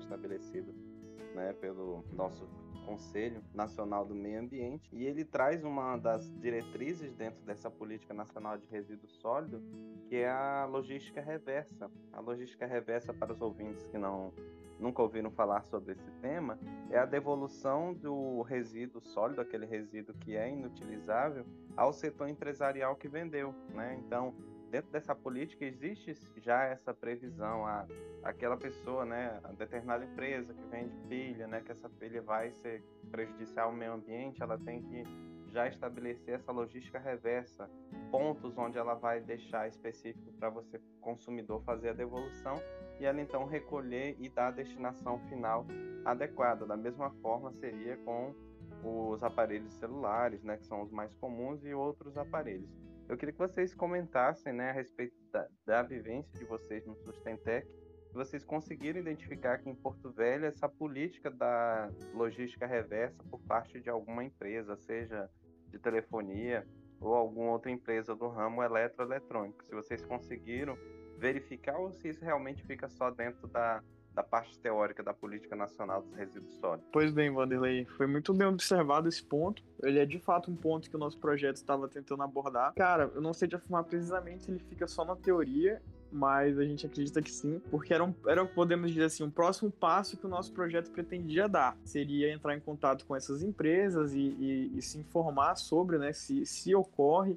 né, 1.35 1.53
pelo 1.55 2.05
nosso 2.13 2.49
Conselho 2.85 3.43
Nacional 3.55 4.05
do 4.05 4.15
Meio 4.15 4.41
Ambiente, 4.41 4.89
e 4.93 5.05
ele 5.05 5.25
traz 5.25 5.65
uma 5.65 5.97
das 5.97 6.31
diretrizes 6.41 7.13
dentro 7.15 7.43
dessa 7.45 7.71
política 7.71 8.15
nacional 8.15 8.59
de 8.59 8.67
resíduos 8.67 9.13
sólidos, 9.21 9.63
que 10.09 10.17
é 10.17 10.31
a 10.31 10.67
logística 10.67 11.21
reversa. 11.21 11.91
A 12.13 12.21
logística 12.21 12.67
reversa, 12.67 13.13
para 13.13 13.33
os 13.33 13.41
ouvintes 13.41 13.87
que 13.89 13.99
não 13.99 14.33
nunca 14.79 15.03
ouviram 15.03 15.31
falar 15.31 15.63
sobre 15.65 15.93
esse 15.93 16.11
tema, 16.21 16.59
é 16.91 16.99
a 16.99 17.07
devolução 17.07 17.95
do 17.95 18.43
resíduo 18.43 19.01
sólido, 19.01 19.41
aquele 19.41 19.67
resíduo 19.67 20.15
que 20.17 20.37
é 20.37 20.51
inutilizável, 20.51 21.47
ao 21.77 21.93
setor 21.93 22.29
empresarial 22.29 22.97
que 22.97 23.09
vendeu, 23.09 23.55
né? 23.71 23.97
Então, 24.05 24.35
dentro 24.75 24.91
dessa 24.91 25.15
política 25.15 25.65
existe 25.65 26.17
já 26.39 26.65
essa 26.65 26.93
previsão 26.93 27.65
a 27.65 27.87
aquela 28.25 28.57
pessoa, 28.57 29.05
né, 29.05 29.39
a 29.45 29.53
determinada 29.53 30.05
empresa 30.05 30.53
que 30.53 30.65
vende 30.65 30.93
pilha, 31.09 31.47
né, 31.47 31.61
que 31.61 31.71
essa 31.71 31.89
pilha 31.89 32.21
vai 32.21 32.51
ser 32.55 32.83
prejudicial 33.09 33.69
ao 33.69 33.73
meio 33.73 33.93
ambiente, 33.93 34.43
ela 34.43 34.59
tem 34.59 34.83
que 34.83 35.05
já 35.53 35.69
estabelecer 35.69 36.35
essa 36.35 36.51
logística 36.51 36.99
reversa, 36.99 37.71
pontos 38.11 38.59
onde 38.59 38.77
ela 38.77 38.95
vai 38.95 39.21
deixar 39.21 39.69
específico 39.69 40.33
para 40.41 40.51
você 40.51 40.81
consumidor 41.01 41.63
fazer 41.63 41.91
a 41.91 41.93
devolução 41.93 42.61
e 42.99 43.05
ela 43.05 43.21
então 43.21 43.47
recolher 43.47 44.17
e 44.19 44.29
dar 44.29 44.49
a 44.49 44.51
destinação 44.51 45.21
final 45.29 45.65
adequada. 46.05 46.67
Da 46.67 46.77
mesma 46.77 47.11
forma 47.23 47.53
seria 47.53 47.97
com 47.99 48.35
os 48.83 49.23
aparelhos 49.23 49.73
celulares, 49.75 50.43
né, 50.43 50.57
que 50.57 50.67
são 50.67 50.83
os 50.83 50.91
mais 50.91 51.15
comuns 51.15 51.65
e 51.65 51.73
outros 51.73 52.17
aparelhos. 52.17 52.84
Eu 53.09 53.17
queria 53.17 53.33
que 53.33 53.39
vocês 53.39 53.75
comentassem 53.75 54.53
né, 54.53 54.71
a 54.71 54.73
respeito 54.73 55.15
da, 55.31 55.49
da 55.67 55.83
vivência 55.83 56.33
de 56.39 56.45
vocês 56.45 56.87
no 56.87 56.97
Sustentec, 56.97 57.69
se 58.15 58.17
vocês 58.17 58.45
conseguiram 58.45 59.01
identificar 59.01 59.55
aqui 59.55 59.69
em 59.69 59.75
Porto 59.75 60.09
Velho 60.13 60.47
essa 60.47 60.69
política 60.69 61.33
da 61.33 61.91
logística 62.13 62.65
reversa 62.65 63.21
por 63.25 63.41
parte 63.41 63.81
de 63.81 63.91
alguma 63.91 64.23
empresa, 64.23 64.77
seja 64.77 65.29
de 65.69 65.81
telefonia 65.81 66.65
ou 67.01 67.13
alguma 67.13 67.51
outra 67.51 67.73
empresa 67.73 68.15
do 68.15 68.29
ramo 68.29 68.63
eletroeletrônico. 68.63 69.65
Se 69.65 69.75
vocês 69.75 70.05
conseguiram 70.05 70.79
verificar 71.19 71.77
ou 71.77 71.91
se 71.91 72.09
isso 72.09 72.25
realmente 72.25 72.65
fica 72.65 72.89
só 72.89 73.11
dentro 73.11 73.49
da, 73.49 73.83
da 74.15 74.23
parte 74.23 74.57
teórica 74.59 75.03
da 75.03 75.13
política 75.13 75.57
nacional 75.57 76.03
dos 76.03 76.15
resíduos 76.15 76.55
sólidos. 76.57 76.89
Pois 76.93 77.13
bem, 77.13 77.31
Vanderlei, 77.33 77.85
foi 77.85 78.07
muito 78.07 78.33
bem 78.33 78.47
observado 78.47 79.09
esse 79.09 79.23
ponto. 79.23 79.63
Ele 79.83 79.99
é 79.99 80.07
de 80.07 80.19
fato 80.19 80.51
um 80.51 80.57
ponto 80.57 80.89
que 80.89 80.97
o 80.97 80.99
nosso 80.99 81.19
projeto 81.19 81.57
estava 81.57 81.89
tentando 81.89 82.23
abordar. 82.23 82.73
Cara, 82.75 83.11
eu 83.15 83.21
não 83.21 83.35
sei 83.35 83.49
te 83.49 83.57
afirmar 83.57 83.85
precisamente 83.85 84.45
se 84.45 84.51
ele 84.51 84.61
fica 84.61 84.87
só 84.87 85.05
na 85.05 85.17
teoria, 85.17 85.83
mas 86.13 86.57
a 86.59 86.65
gente 86.65 86.87
acredita 86.87 87.21
que 87.21 87.31
sim, 87.31 87.61
porque 87.71 87.93
era, 87.93 88.05
um, 88.05 88.15
era, 88.27 88.47
podemos 88.47 88.93
dizer 88.93 89.07
assim, 89.07 89.25
um 89.25 89.31
próximo 89.31 89.69
passo 89.69 90.17
que 90.17 90.25
o 90.25 90.29
nosso 90.29 90.53
projeto 90.53 90.93
pretendia 90.93 91.49
dar. 91.49 91.77
Seria 91.85 92.33
entrar 92.33 92.57
em 92.57 92.61
contato 92.61 93.05
com 93.05 93.17
essas 93.17 93.43
empresas 93.43 94.15
e, 94.15 94.21
e, 94.21 94.79
e 94.79 94.83
se 94.83 94.97
informar 94.97 95.57
sobre 95.57 95.99
né, 95.99 96.13
se, 96.13 96.47
se 96.47 96.73
ocorre, 96.73 97.37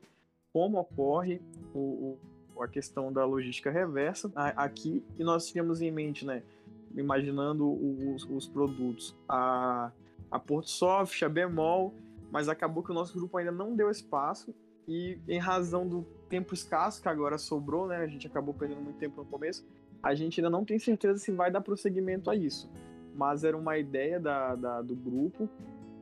como 0.54 0.78
ocorre 0.78 1.42
o, 1.74 2.18
o, 2.56 2.62
a 2.62 2.68
questão 2.68 3.12
da 3.12 3.26
logística 3.26 3.72
reversa 3.72 4.32
aqui, 4.36 5.04
e 5.18 5.24
nós 5.24 5.48
tínhamos 5.48 5.82
em 5.82 5.92
mente, 5.92 6.24
né, 6.24 6.44
imaginando 7.00 7.68
os, 7.70 8.24
os 8.30 8.48
produtos, 8.48 9.16
a, 9.28 9.92
a 10.30 10.40
Portsoft, 10.40 11.24
a 11.24 11.30
Bemol, 11.30 11.94
mas 12.32 12.50
acabou 12.50 12.84
que 12.84 12.92
o 12.92 12.94
nosso 12.94 13.14
grupo 13.18 13.38
ainda 13.38 13.52
não 13.52 13.76
deu 13.76 13.90
espaço 13.90 14.54
e 14.88 15.18
em 15.28 15.40
razão 15.40 15.88
do 15.88 16.04
tempo 16.30 16.54
escasso 16.54 17.02
que 17.02 17.10
agora 17.10 17.38
sobrou, 17.38 17.88
né, 17.88 17.98
a 17.98 18.08
gente 18.08 18.28
acabou 18.28 18.54
perdendo 18.54 18.82
muito 18.82 18.98
tempo 18.98 19.22
no 19.22 19.28
começo, 19.28 19.66
a 20.02 20.14
gente 20.16 20.40
ainda 20.40 20.50
não 20.50 20.64
tem 20.64 20.80
certeza 20.80 21.20
se 21.20 21.32
vai 21.32 21.52
dar 21.52 21.62
prosseguimento 21.62 22.30
a 22.30 22.36
isso. 22.36 22.70
Mas 23.16 23.44
era 23.44 23.58
uma 23.58 23.78
ideia 23.78 24.20
da, 24.20 24.56
da 24.56 24.82
do 24.82 24.96
grupo 24.96 25.50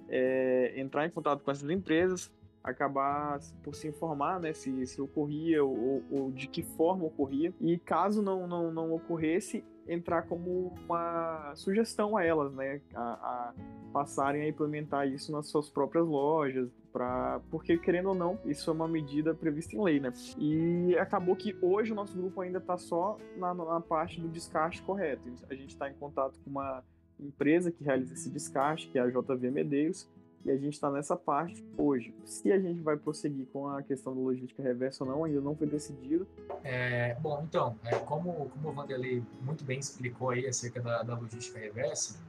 é, 0.09 0.73
entrar 0.75 1.05
em 1.05 1.09
contato 1.09 1.43
com 1.43 1.51
essas 1.51 1.69
empresas, 1.69 2.31
acabar 2.63 3.39
por 3.63 3.75
se 3.75 3.87
informar 3.87 4.39
né, 4.39 4.53
se, 4.53 4.85
se 4.87 4.99
ocorria 5.01 5.63
ou, 5.63 6.03
ou, 6.11 6.31
de 6.31 6.47
que 6.47 6.63
forma 6.63 7.05
ocorria. 7.05 7.53
E 7.61 7.77
caso 7.77 8.21
não, 8.21 8.47
não, 8.47 8.71
não 8.71 8.93
ocorresse, 8.93 9.63
entrar 9.87 10.23
como 10.23 10.73
uma 10.85 11.53
sugestão 11.55 12.17
a 12.17 12.23
elas, 12.23 12.53
né, 12.53 12.81
a, 12.93 13.01
a 13.01 13.53
passarem 13.93 14.41
a 14.41 14.47
implementar 14.47 15.07
isso 15.07 15.31
nas 15.31 15.47
suas 15.47 15.69
próprias 15.69 16.05
lojas, 16.05 16.69
para 16.91 17.41
porque 17.51 17.77
querendo 17.77 18.09
ou 18.09 18.15
não, 18.15 18.39
isso 18.45 18.69
é 18.69 18.73
uma 18.73 18.87
medida 18.87 19.33
prevista 19.33 19.75
em 19.75 19.81
lei, 19.81 19.99
né? 19.99 20.13
E 20.37 20.97
acabou 20.97 21.35
que 21.35 21.57
hoje 21.61 21.91
o 21.91 21.95
nosso 21.95 22.15
grupo 22.17 22.41
ainda 22.41 22.57
está 22.57 22.77
só 22.77 23.17
na, 23.37 23.53
na, 23.53 23.81
parte 23.81 24.19
do 24.19 24.29
descarte 24.29 24.81
correto. 24.81 25.29
A 25.49 25.55
gente 25.55 25.71
está 25.71 25.89
em 25.89 25.93
contato 25.93 26.39
com 26.43 26.49
uma 26.49 26.83
empresa 27.19 27.71
que 27.71 27.83
realiza 27.83 28.13
esse 28.13 28.29
descarte, 28.29 28.87
que 28.87 28.97
é 28.97 29.01
a 29.01 29.09
JV 29.09 29.51
Medeiros, 29.51 30.09
e 30.45 30.51
a 30.51 30.57
gente 30.57 30.73
está 30.73 30.91
nessa 30.91 31.17
parte 31.17 31.65
hoje. 31.75 32.13
Se 32.23 32.51
a 32.51 32.59
gente 32.59 32.79
vai 32.79 32.95
prosseguir 32.95 33.47
com 33.51 33.67
a 33.67 33.81
questão 33.81 34.13
da 34.13 34.21
logística 34.21 34.61
reversa 34.61 35.03
ou 35.03 35.09
não, 35.09 35.23
ainda 35.23 35.41
não 35.41 35.55
foi 35.55 35.65
decidido. 35.65 36.27
É, 36.63 37.15
bom, 37.15 37.43
então, 37.47 37.75
é, 37.83 37.95
como, 37.95 38.47
como 38.49 38.69
o 38.69 38.71
Vanderlei 38.71 39.23
muito 39.41 39.65
bem 39.65 39.79
explicou 39.79 40.29
aí 40.29 40.45
acerca 40.45 40.79
da, 40.79 41.01
da 41.01 41.17
logística 41.17 41.57
reversa, 41.57 42.19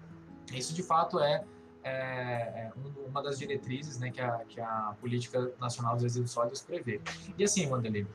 isso 0.50 0.73
de 0.73 0.82
fato 0.82 1.20
é, 1.20 1.44
é, 1.85 1.90
é 1.90 2.73
uma 3.06 3.23
das 3.23 3.38
diretrizes 3.38 3.99
né, 3.99 4.11
que, 4.11 4.20
a, 4.20 4.38
que 4.49 4.61
a 4.61 4.96
Política 4.99 5.52
Nacional 5.61 5.94
dos 5.94 6.04
Resíduos 6.04 6.30
Sólidos 6.30 6.62
prevê. 6.62 7.02
E 7.37 7.44
assim, 7.44 7.68
Vanderlei, 7.68 8.06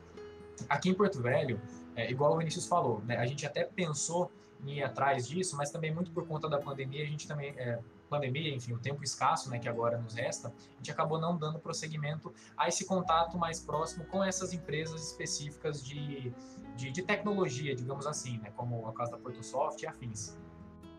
aqui 0.67 0.89
em 0.89 0.95
Porto 0.95 1.21
Velho, 1.21 1.61
é, 1.95 2.09
igual 2.09 2.33
o 2.33 2.37
Vinícius 2.39 2.65
falou, 2.65 3.01
né, 3.05 3.17
a 3.17 3.25
gente 3.27 3.45
até 3.45 3.65
pensou 3.65 4.31
em 4.65 4.77
ir 4.77 4.83
atrás 4.83 5.27
disso, 5.27 5.55
mas 5.55 5.69
também 5.69 5.93
muito 5.93 6.11
por 6.11 6.25
conta 6.27 6.49
da 6.49 6.57
pandemia, 6.57 7.03
a 7.03 7.07
gente 7.07 7.27
também 7.27 7.53
é, 7.57 7.79
pandemia, 8.11 8.53
enfim, 8.53 8.73
o 8.73 8.77
tempo 8.77 9.01
escasso 9.03 9.49
né, 9.49 9.57
que 9.57 9.69
agora 9.69 9.97
nos 9.97 10.13
resta, 10.13 10.49
a 10.49 10.77
gente 10.77 10.91
acabou 10.91 11.17
não 11.17 11.37
dando 11.37 11.57
prosseguimento 11.59 12.33
a 12.57 12.67
esse 12.67 12.83
contato 12.85 13.37
mais 13.37 13.61
próximo 13.61 14.03
com 14.05 14.21
essas 14.21 14.51
empresas 14.51 15.01
específicas 15.07 15.81
de, 15.81 16.33
de, 16.75 16.91
de 16.91 17.01
tecnologia, 17.01 17.73
digamos 17.73 18.05
assim, 18.05 18.37
né, 18.39 18.51
como 18.57 18.85
a 18.85 18.93
casa 18.93 19.11
da 19.11 19.17
Portosoft 19.17 19.81
e 19.81 19.87
afins. 19.87 20.37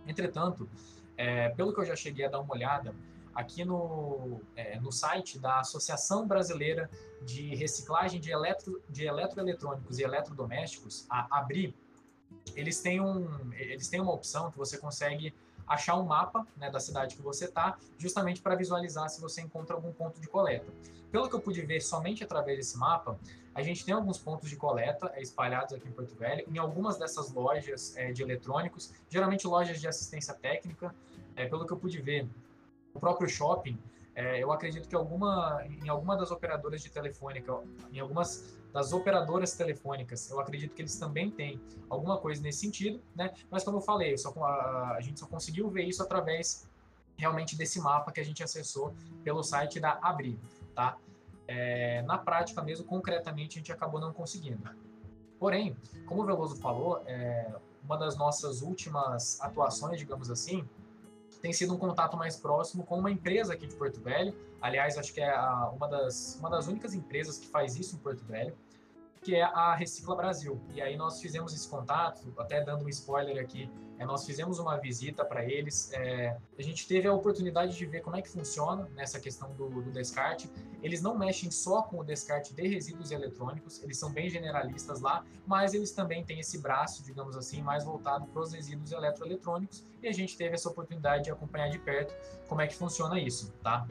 Entretanto, 0.06 0.66
é, 1.14 1.50
pelo 1.50 1.74
que 1.74 1.80
eu 1.80 1.84
já 1.84 1.94
cheguei 1.94 2.24
a 2.24 2.30
dar 2.30 2.40
uma 2.40 2.54
olhada, 2.54 2.94
aqui 3.34 3.62
no, 3.64 4.40
é, 4.56 4.80
no 4.80 4.90
site 4.90 5.38
da 5.38 5.60
Associação 5.60 6.26
Brasileira 6.26 6.90
de 7.22 7.54
Reciclagem 7.54 8.20
de, 8.20 8.30
Eletro, 8.30 8.82
de 8.88 9.04
Eletroeletrônicos 9.04 9.98
e 9.98 10.02
Eletrodomésticos, 10.02 11.06
a 11.10 11.38
ABRI, 11.38 11.74
eles 12.54 12.80
têm, 12.80 13.00
um, 13.00 13.52
eles 13.52 13.88
têm 13.88 14.00
uma 14.00 14.12
opção 14.12 14.50
que 14.50 14.58
você 14.58 14.78
consegue 14.78 15.34
achar 15.66 15.96
um 15.96 16.04
mapa 16.04 16.46
né, 16.56 16.70
da 16.70 16.80
cidade 16.80 17.16
que 17.16 17.22
você 17.22 17.46
está, 17.46 17.78
justamente 17.98 18.40
para 18.40 18.54
visualizar 18.54 19.08
se 19.08 19.20
você 19.20 19.40
encontra 19.40 19.74
algum 19.74 19.92
ponto 19.92 20.20
de 20.20 20.28
coleta. 20.28 20.72
Pelo 21.10 21.28
que 21.28 21.34
eu 21.34 21.40
pude 21.40 21.60
ver 21.62 21.80
somente 21.80 22.24
através 22.24 22.56
desse 22.56 22.78
mapa, 22.78 23.18
a 23.54 23.62
gente 23.62 23.84
tem 23.84 23.94
alguns 23.94 24.18
pontos 24.18 24.48
de 24.48 24.56
coleta 24.56 25.12
é, 25.14 25.20
espalhados 25.20 25.74
aqui 25.74 25.86
em 25.86 25.92
Porto 25.92 26.14
Velho, 26.14 26.44
em 26.48 26.58
algumas 26.58 26.96
dessas 26.96 27.30
lojas 27.32 27.94
é, 27.96 28.10
de 28.10 28.22
eletrônicos, 28.22 28.92
geralmente 29.10 29.46
lojas 29.46 29.80
de 29.80 29.86
assistência 29.86 30.32
técnica. 30.34 30.94
É, 31.36 31.46
pelo 31.46 31.66
que 31.66 31.72
eu 31.72 31.76
pude 31.76 32.00
ver, 32.00 32.28
o 32.94 33.00
próprio 33.00 33.28
shopping, 33.28 33.78
é, 34.14 34.42
eu 34.42 34.52
acredito 34.52 34.88
que 34.88 34.94
alguma, 34.94 35.64
em 35.66 35.88
alguma 35.88 36.16
das 36.16 36.30
operadoras 36.30 36.82
de 36.82 36.90
telefônica, 36.90 37.52
em 37.92 37.98
algumas 37.98 38.58
das 38.72 38.92
operadoras 38.92 39.54
telefônicas. 39.54 40.30
Eu 40.30 40.40
acredito 40.40 40.74
que 40.74 40.82
eles 40.82 40.96
também 40.96 41.30
têm 41.30 41.60
alguma 41.88 42.18
coisa 42.18 42.42
nesse 42.42 42.60
sentido, 42.60 43.02
né? 43.14 43.32
Mas 43.50 43.62
como 43.64 43.76
eu 43.78 43.80
falei, 43.82 44.16
só, 44.16 44.32
a, 44.42 44.96
a 44.96 45.00
gente 45.00 45.20
só 45.20 45.26
conseguiu 45.26 45.68
ver 45.70 45.84
isso 45.84 46.02
através 46.02 46.68
realmente 47.16 47.56
desse 47.56 47.78
mapa 47.80 48.10
que 48.10 48.20
a 48.20 48.24
gente 48.24 48.42
acessou 48.42 48.94
pelo 49.22 49.42
site 49.42 49.78
da 49.78 49.98
Abri, 50.02 50.40
tá? 50.74 50.96
É, 51.46 52.02
na 52.02 52.16
prática 52.16 52.62
mesmo, 52.62 52.86
concretamente, 52.86 53.58
a 53.58 53.60
gente 53.60 53.72
acabou 53.72 54.00
não 54.00 54.12
conseguindo. 54.12 54.62
Porém, 55.38 55.76
como 56.06 56.22
o 56.22 56.24
Veloso 56.24 56.56
falou, 56.56 57.02
é, 57.06 57.54
uma 57.84 57.98
das 57.98 58.16
nossas 58.16 58.62
últimas 58.62 59.40
atuações, 59.40 59.98
digamos 59.98 60.30
assim, 60.30 60.66
tem 61.42 61.52
sido 61.52 61.74
um 61.74 61.76
contato 61.76 62.16
mais 62.16 62.36
próximo 62.36 62.84
com 62.84 62.96
uma 62.96 63.10
empresa 63.10 63.52
aqui 63.52 63.66
de 63.66 63.74
Porto 63.74 64.00
Velho. 64.00 64.32
Aliás, 64.60 64.96
acho 64.96 65.12
que 65.12 65.20
é 65.20 65.28
a, 65.28 65.70
uma, 65.74 65.88
das, 65.88 66.36
uma 66.38 66.48
das 66.48 66.68
únicas 66.68 66.94
empresas 66.94 67.36
que 67.36 67.48
faz 67.48 67.76
isso 67.76 67.96
em 67.96 67.98
Porto 67.98 68.24
Velho, 68.24 68.56
que 69.20 69.34
é 69.34 69.42
a 69.42 69.74
Recicla 69.74 70.14
Brasil. 70.14 70.60
E 70.72 70.80
aí 70.80 70.96
nós 70.96 71.20
fizemos 71.20 71.52
esse 71.52 71.68
contato, 71.68 72.32
até 72.38 72.64
dando 72.64 72.84
um 72.84 72.88
spoiler 72.88 73.42
aqui, 73.42 73.68
é, 74.02 74.04
nós 74.04 74.26
fizemos 74.26 74.58
uma 74.58 74.76
visita 74.76 75.24
para 75.24 75.44
eles. 75.44 75.92
É, 75.92 76.36
a 76.58 76.62
gente 76.62 76.86
teve 76.86 77.06
a 77.06 77.12
oportunidade 77.12 77.76
de 77.76 77.86
ver 77.86 78.00
como 78.00 78.16
é 78.16 78.22
que 78.22 78.28
funciona 78.28 78.88
nessa 78.94 79.20
questão 79.20 79.52
do, 79.54 79.68
do, 79.68 79.90
descarte. 79.92 80.50
Eles 80.82 81.00
não 81.00 81.16
mexem 81.16 81.50
só 81.50 81.82
com 81.82 81.98
o 81.98 82.04
descarte 82.04 82.52
de 82.52 82.66
resíduos 82.66 83.12
eletrônicos, 83.12 83.82
eles 83.82 83.96
são 83.96 84.12
bem 84.12 84.28
generalistas 84.28 85.00
lá, 85.00 85.24
mas 85.46 85.72
eles 85.72 85.92
também 85.92 86.24
têm 86.24 86.40
esse 86.40 86.58
braço, 86.58 87.04
digamos 87.04 87.36
assim, 87.36 87.62
mais 87.62 87.84
voltado 87.84 88.26
para 88.26 88.42
os 88.42 88.52
resíduos 88.52 88.90
eletroeletrônicos. 88.90 89.84
E 90.02 90.08
a 90.08 90.12
gente 90.12 90.36
teve 90.36 90.54
essa 90.54 90.68
oportunidade 90.68 91.24
de 91.24 91.30
acompanhar 91.30 91.70
de 91.70 91.78
perto 91.78 92.14
como 92.48 92.60
é 92.60 92.66
que 92.66 92.74
funciona 92.74 93.20
isso, 93.20 93.52
tá? 93.62 93.86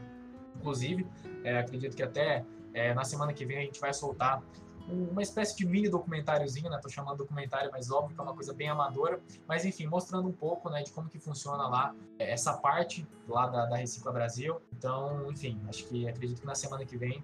Inclusive, 0.57 1.07
é, 1.43 1.59
acredito 1.59 1.95
que 1.95 2.03
até 2.03 2.45
é, 2.73 2.93
na 2.93 3.05
semana 3.05 3.33
que 3.33 3.45
vem 3.45 3.57
a 3.57 3.61
gente 3.61 3.79
vai 3.79 3.93
soltar 3.93 4.43
uma 4.89 5.21
espécie 5.21 5.55
de 5.55 5.65
mini 5.65 5.89
documentáriozinho, 5.89 6.69
né? 6.69 6.79
Tô 6.81 6.89
chamando 6.89 7.17
documentário, 7.17 7.69
mas 7.71 7.91
óbvio 7.91 8.15
que 8.15 8.19
é 8.19 8.23
uma 8.23 8.33
coisa 8.33 8.53
bem 8.53 8.69
amadora. 8.69 9.19
Mas 9.47 9.65
enfim, 9.65 9.87
mostrando 9.87 10.27
um 10.27 10.31
pouco, 10.31 10.69
né, 10.69 10.83
de 10.83 10.91
como 10.91 11.09
que 11.09 11.19
funciona 11.19 11.67
lá 11.67 11.95
é, 12.17 12.31
essa 12.31 12.53
parte 12.53 13.07
lá 13.27 13.47
da, 13.47 13.65
da 13.65 13.75
Recicla 13.75 14.11
Brasil. 14.11 14.61
Então, 14.73 15.31
enfim, 15.31 15.59
acho 15.67 15.85
que 15.87 16.07
acredito 16.07 16.41
que 16.41 16.47
na 16.47 16.55
semana 16.55 16.85
que 16.85 16.97
vem 16.97 17.23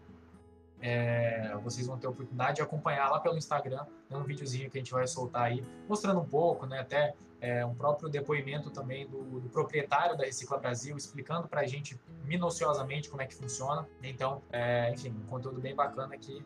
é, 0.81 1.55
vocês 1.63 1.87
vão 1.87 1.97
ter 1.97 2.07
a 2.07 2.09
oportunidade 2.09 2.57
de 2.57 2.61
acompanhar 2.61 3.09
lá 3.09 3.19
pelo 3.19 3.37
Instagram, 3.37 3.85
né, 4.09 4.17
um 4.17 4.23
videozinho 4.23 4.69
que 4.69 4.77
a 4.77 4.81
gente 4.81 4.91
vai 4.91 5.07
soltar 5.07 5.43
aí, 5.43 5.63
mostrando 5.87 6.19
um 6.19 6.25
pouco, 6.25 6.65
né, 6.65 6.79
até 6.79 7.15
é, 7.39 7.65
um 7.65 7.73
próprio 7.73 8.09
depoimento 8.09 8.69
também 8.69 9.07
do, 9.07 9.39
do, 9.39 9.49
proprietário 9.49 10.17
da 10.17 10.23
Recicla 10.23 10.57
Brasil, 10.57 10.97
explicando 10.97 11.47
para 11.47 11.61
a 11.61 11.65
gente 11.65 11.99
minuciosamente 12.23 13.09
como 13.09 13.21
é 13.21 13.25
que 13.25 13.35
funciona. 13.35 13.87
Então, 14.01 14.41
é, 14.51 14.91
enfim, 14.91 15.09
um 15.09 15.27
conteúdo 15.27 15.61
bem 15.61 15.75
bacana 15.75 16.17
que 16.17 16.43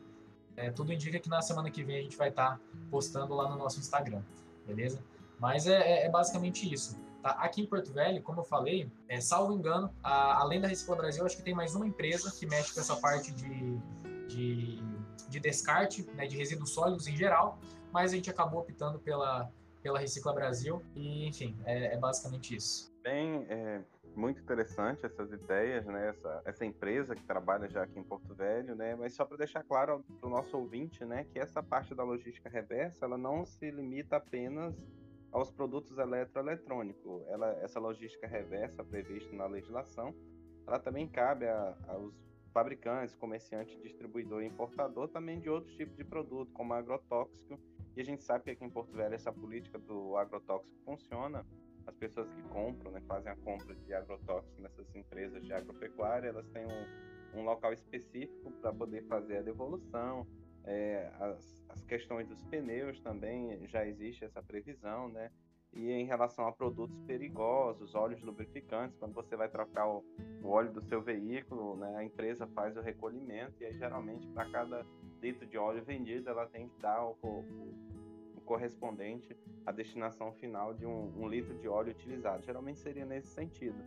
é, 0.55 0.71
tudo 0.71 0.91
indica 0.91 1.19
que 1.19 1.29
na 1.29 1.41
semana 1.41 1.69
que 1.69 1.83
vem 1.83 1.99
a 1.99 2.01
gente 2.01 2.17
vai 2.17 2.29
estar 2.29 2.57
tá 2.57 2.59
postando 2.89 3.33
lá 3.33 3.49
no 3.49 3.57
nosso 3.57 3.79
Instagram, 3.79 4.21
beleza? 4.65 5.03
Mas 5.39 5.65
é, 5.65 5.79
é, 5.79 6.05
é, 6.05 6.09
basicamente 6.09 6.71
isso. 6.71 6.99
Tá? 7.21 7.31
Aqui 7.31 7.61
em 7.61 7.65
Porto 7.65 7.91
Velho, 7.91 8.21
como 8.21 8.41
eu 8.41 8.43
falei, 8.43 8.91
é, 9.07 9.19
salvo 9.19 9.53
engano, 9.53 9.93
a, 10.03 10.39
além 10.39 10.61
da 10.61 10.67
Recicla 10.67 10.95
Brasil, 10.95 11.25
acho 11.25 11.37
que 11.37 11.43
tem 11.43 11.53
mais 11.53 11.73
uma 11.73 11.87
empresa 11.87 12.31
que 12.31 12.45
mexe 12.45 12.73
com 12.73 12.79
essa 12.79 12.95
parte 12.95 13.31
de, 13.31 13.79
de, 14.27 14.83
de 15.29 15.39
descarte, 15.39 16.03
né, 16.13 16.27
de 16.27 16.37
resíduos 16.37 16.71
sólidos 16.71 17.07
em 17.07 17.15
geral, 17.15 17.59
mas 17.91 18.13
a 18.13 18.15
gente 18.15 18.29
acabou 18.29 18.61
optando 18.61 18.99
pela, 18.99 19.51
pela 19.81 19.99
Recicla 19.99 20.33
Brasil 20.33 20.83
e, 20.95 21.27
enfim, 21.27 21.57
é, 21.65 21.95
é 21.95 21.97
basicamente 21.97 22.55
isso. 22.55 22.91
Bem, 23.03 23.45
é, 23.49 23.81
muito 24.15 24.41
interessante 24.41 25.05
essas 25.05 25.31
ideias, 25.31 25.85
né? 25.85 26.09
Essa, 26.09 26.41
essa 26.45 26.65
empresa 26.65 27.15
que 27.15 27.23
trabalha 27.23 27.69
já 27.69 27.83
aqui 27.83 27.99
em 27.99 28.03
Porto 28.03 28.33
Velho, 28.33 28.75
né? 28.75 28.95
Mas 28.95 29.13
só 29.13 29.25
para 29.25 29.37
deixar 29.37 29.63
claro 29.63 30.03
para 30.19 30.27
o 30.27 30.29
nosso 30.29 30.57
ouvinte, 30.57 31.03
né, 31.05 31.25
que 31.25 31.39
essa 31.39 31.61
parte 31.63 31.95
da 31.95 32.03
logística 32.03 32.49
reversa, 32.49 33.05
ela 33.05 33.17
não 33.17 33.45
se 33.45 33.69
limita 33.71 34.17
apenas 34.17 34.75
aos 35.31 35.49
produtos 35.49 35.97
eletroeletrônicos. 35.97 37.23
Ela, 37.27 37.51
essa 37.61 37.79
logística 37.79 38.27
reversa 38.27 38.83
prevista 38.83 39.33
na 39.35 39.45
legislação, 39.45 40.13
ela 40.67 40.79
também 40.79 41.07
cabe 41.07 41.47
a, 41.47 41.77
aos 41.87 42.13
fabricantes, 42.53 43.15
comerciantes, 43.15 43.81
distribuidor 43.81 44.43
e 44.43 44.47
importador 44.47 45.07
também 45.07 45.39
de 45.39 45.49
outros 45.49 45.73
tipos 45.75 45.95
de 45.95 46.03
produto, 46.03 46.51
como 46.51 46.73
agrotóxico. 46.73 47.57
E 47.95 48.01
a 48.01 48.03
gente 48.03 48.23
sabe 48.23 48.43
que 48.43 48.51
aqui 48.51 48.63
em 48.63 48.69
Porto 48.69 48.93
Velho 48.93 49.15
essa 49.15 49.31
política 49.31 49.79
do 49.79 50.17
agrotóxico 50.17 50.77
funciona 50.83 51.45
as 51.91 51.95
pessoas 51.97 52.31
que 52.31 52.41
compram, 52.43 52.91
né, 52.91 53.01
fazem 53.01 53.31
a 53.31 53.35
compra 53.35 53.75
de 53.75 53.93
agrotóxicos 53.93 54.59
nessas 54.59 54.95
empresas 54.95 55.43
de 55.43 55.53
agropecuária, 55.53 56.29
elas 56.29 56.47
têm 56.49 56.65
um, 56.65 57.39
um 57.39 57.43
local 57.43 57.73
específico 57.73 58.51
para 58.61 58.73
poder 58.73 59.03
fazer 59.07 59.37
a 59.37 59.41
devolução. 59.41 60.25
É, 60.63 61.11
as, 61.19 61.65
as 61.69 61.83
questões 61.85 62.27
dos 62.27 62.41
pneus 62.43 62.99
também 63.01 63.67
já 63.67 63.85
existe 63.85 64.23
essa 64.23 64.41
previsão, 64.41 65.09
né? 65.09 65.31
E 65.73 65.89
em 65.89 66.05
relação 66.05 66.47
a 66.47 66.51
produtos 66.51 66.99
perigosos, 67.03 67.95
óleos 67.95 68.21
lubrificantes, 68.21 68.97
quando 68.97 69.13
você 69.13 69.35
vai 69.37 69.47
trocar 69.47 69.87
o, 69.87 70.03
o 70.43 70.49
óleo 70.49 70.71
do 70.71 70.81
seu 70.81 71.01
veículo, 71.01 71.77
né, 71.77 71.95
a 71.95 72.03
empresa 72.03 72.45
faz 72.47 72.75
o 72.75 72.81
recolhimento 72.81 73.53
e 73.61 73.65
aí 73.65 73.77
geralmente 73.77 74.27
para 74.27 74.49
cada 74.49 74.85
litro 75.21 75.47
de 75.47 75.57
óleo 75.57 75.81
vendido 75.83 76.29
ela 76.29 76.45
tem 76.47 76.67
que 76.67 76.77
dar 76.81 77.05
o, 77.05 77.15
o 77.23 77.90
correspondente 78.41 79.35
à 79.65 79.71
destinação 79.71 80.31
final 80.33 80.73
de 80.73 80.85
um, 80.85 81.11
um 81.17 81.27
litro 81.27 81.53
de 81.59 81.67
óleo 81.67 81.91
utilizado. 81.91 82.43
Geralmente 82.43 82.79
seria 82.79 83.05
nesse 83.05 83.27
sentido. 83.27 83.77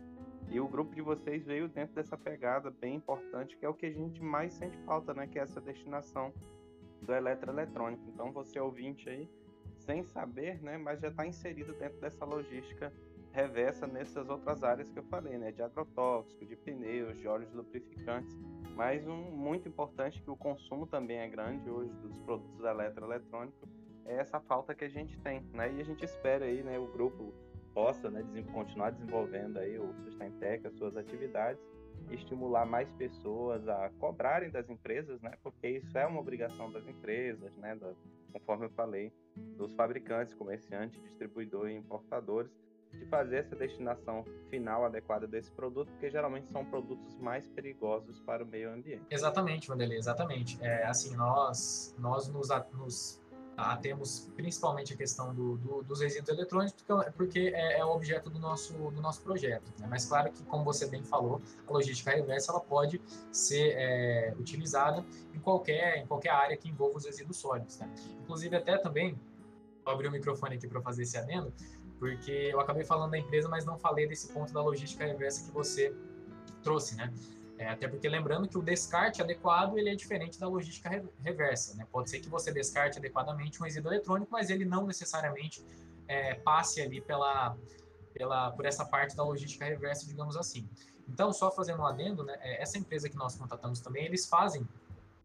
E 0.49 0.59
o 0.59 0.67
grupo 0.67 0.93
de 0.93 1.01
vocês 1.01 1.43
veio 1.45 1.67
dentro 1.67 1.95
dessa 1.95 2.17
pegada 2.17 2.69
bem 2.69 2.95
importante, 2.95 3.57
que 3.57 3.65
é 3.65 3.69
o 3.69 3.73
que 3.73 3.85
a 3.85 3.91
gente 3.91 4.21
mais 4.21 4.53
sente 4.53 4.77
falta, 4.79 5.13
né? 5.13 5.27
Que 5.27 5.39
é 5.39 5.41
essa 5.41 5.59
destinação 5.59 6.31
do 7.01 7.13
eletroeletrônico. 7.13 8.03
Então, 8.07 8.31
você 8.31 8.59
ouvinte 8.59 9.09
aí, 9.09 9.29
sem 9.77 10.03
saber, 10.03 10.61
né? 10.61 10.77
Mas 10.77 10.99
já 11.01 11.09
está 11.09 11.25
inserido 11.25 11.73
dentro 11.73 11.99
dessa 11.99 12.23
logística 12.25 12.93
reversa 13.31 13.85
nessas 13.85 14.29
outras 14.29 14.63
áreas 14.63 14.89
que 14.89 14.97
eu 14.97 15.03
falei, 15.03 15.37
né? 15.37 15.51
De 15.51 15.61
agrotóxico, 15.61 16.45
de 16.45 16.55
pneus, 16.55 17.17
de 17.17 17.27
óleos 17.27 17.51
lubrificantes. 17.53 18.33
Mas 18.75 19.05
um 19.05 19.31
muito 19.31 19.67
importante 19.67 20.21
que 20.21 20.29
o 20.29 20.37
consumo 20.37 20.87
também 20.87 21.17
é 21.17 21.27
grande 21.27 21.69
hoje 21.69 21.93
dos 21.95 22.17
produtos 22.19 22.63
eletroeletrônicos 22.63 23.74
é 24.05 24.15
essa 24.17 24.39
falta 24.39 24.73
que 24.73 24.85
a 24.85 24.89
gente 24.89 25.19
tem, 25.19 25.41
né? 25.53 25.73
E 25.73 25.81
a 25.81 25.83
gente 25.83 26.03
espera 26.05 26.45
aí, 26.45 26.63
né, 26.63 26.77
o 26.77 26.87
grupo 26.87 27.33
possa, 27.73 28.09
né, 28.09 28.23
continuar 28.53 28.91
desenvolvendo 28.91 29.57
aí 29.57 29.77
o 29.77 29.93
Sustentec, 30.03 30.65
as 30.65 30.73
suas 30.75 30.95
atividades 30.95 31.61
estimular 32.11 32.65
mais 32.65 32.91
pessoas 32.93 33.67
a 33.67 33.89
cobrarem 33.99 34.49
das 34.49 34.69
empresas, 34.69 35.21
né? 35.21 35.33
Porque 35.41 35.67
isso 35.67 35.97
é 35.97 36.05
uma 36.05 36.19
obrigação 36.19 36.71
das 36.71 36.87
empresas, 36.87 37.55
né? 37.57 37.75
Da, 37.75 37.93
conforme 38.31 38.65
eu 38.65 38.69
falei, 38.71 39.11
dos 39.57 39.73
fabricantes, 39.73 40.33
comerciantes, 40.33 41.01
distribuidores 41.01 41.73
e 41.73 41.77
importadores, 41.77 42.51
de 42.93 43.05
fazer 43.07 43.37
essa 43.37 43.55
destinação 43.55 44.23
final 44.49 44.85
adequada 44.85 45.27
desse 45.27 45.51
produto, 45.51 45.91
porque 45.91 46.09
geralmente 46.09 46.47
são 46.49 46.63
produtos 46.63 47.17
mais 47.17 47.45
perigosos 47.49 48.21
para 48.21 48.43
o 48.43 48.47
meio 48.47 48.71
ambiente. 48.71 49.05
Exatamente, 49.09 49.67
Vanderlei, 49.67 49.97
exatamente. 49.97 50.57
É, 50.63 50.85
assim, 50.85 51.13
nós, 51.15 51.93
nós 51.99 52.29
nos, 52.29 52.49
nos 52.73 53.21
ah, 53.57 53.77
temos 53.77 54.29
principalmente 54.35 54.93
a 54.93 54.97
questão 54.97 55.33
do, 55.33 55.57
do, 55.57 55.83
dos 55.83 56.01
resíduos 56.01 56.29
eletrônicos, 56.29 56.81
porque, 56.83 57.11
porque 57.11 57.39
é, 57.55 57.79
é, 57.79 57.85
o 57.85 57.89
objeto 57.89 58.29
do 58.29 58.37
nosso, 58.37 58.73
do 58.73 59.01
nosso 59.01 59.21
projeto. 59.21 59.71
Né? 59.79 59.87
Mas 59.89 60.05
claro 60.05 60.31
que, 60.31 60.43
como 60.43 60.63
você 60.63 60.87
bem 60.87 61.03
falou, 61.03 61.41
a 61.65 61.71
logística 61.71 62.11
reversa 62.11 62.51
ela 62.51 62.59
pode 62.59 63.01
ser 63.31 63.73
é, 63.77 64.33
utilizada 64.37 65.05
em 65.33 65.39
qualquer, 65.39 65.97
em 65.97 66.05
qualquer 66.05 66.31
área 66.31 66.57
que 66.57 66.67
envolva 66.67 66.97
os 66.97 67.05
resíduos 67.05 67.37
sólidos. 67.37 67.79
Né? 67.79 67.89
Inclusive, 68.21 68.55
até 68.57 68.77
também, 68.77 69.17
vou 69.85 69.93
abrir 69.93 70.07
o 70.07 70.11
microfone 70.11 70.55
aqui 70.55 70.67
para 70.67 70.81
fazer 70.81 71.03
esse 71.03 71.17
adendo, 71.17 71.53
porque 71.97 72.31
eu 72.31 72.59
acabei 72.59 72.83
falando 72.83 73.11
da 73.11 73.17
empresa, 73.17 73.47
mas 73.47 73.63
não 73.63 73.77
falei 73.77 74.05
desse 74.05 74.33
ponto 74.33 74.53
da 74.53 74.61
logística 74.61 75.05
reversa 75.05 75.45
que 75.45 75.51
você 75.51 75.95
trouxe, 76.61 76.95
né? 76.95 77.13
É, 77.57 77.69
até 77.69 77.87
porque 77.87 78.07
lembrando 78.09 78.47
que 78.47 78.57
o 78.57 78.61
descarte 78.61 79.21
adequado 79.21 79.77
ele 79.77 79.89
é 79.89 79.95
diferente 79.95 80.37
da 80.39 80.47
logística 80.47 80.89
reversa. 81.23 81.75
Né? 81.75 81.87
Pode 81.89 82.09
ser 82.09 82.19
que 82.19 82.27
você 82.27 82.51
descarte 82.51 82.99
adequadamente 82.99 83.61
um 83.61 83.65
resíduo 83.65 83.91
eletrônico, 83.91 84.29
mas 84.31 84.49
ele 84.49 84.65
não 84.65 84.85
necessariamente 84.85 85.63
é, 86.07 86.33
passe 86.35 86.81
ali 86.81 86.99
pela, 86.99 87.55
pela, 88.13 88.51
por 88.51 88.65
essa 88.65 88.85
parte 88.85 89.15
da 89.15 89.23
logística 89.23 89.63
reversa, 89.63 90.05
digamos 90.05 90.35
assim. 90.35 90.67
Então, 91.07 91.31
só 91.31 91.49
fazendo 91.51 91.81
um 91.81 91.85
adendo, 91.85 92.23
né, 92.23 92.37
é, 92.41 92.61
essa 92.61 92.77
empresa 92.77 93.07
que 93.09 93.15
nós 93.15 93.35
contatamos 93.35 93.79
também, 93.79 94.05
eles 94.05 94.25
fazem 94.25 94.67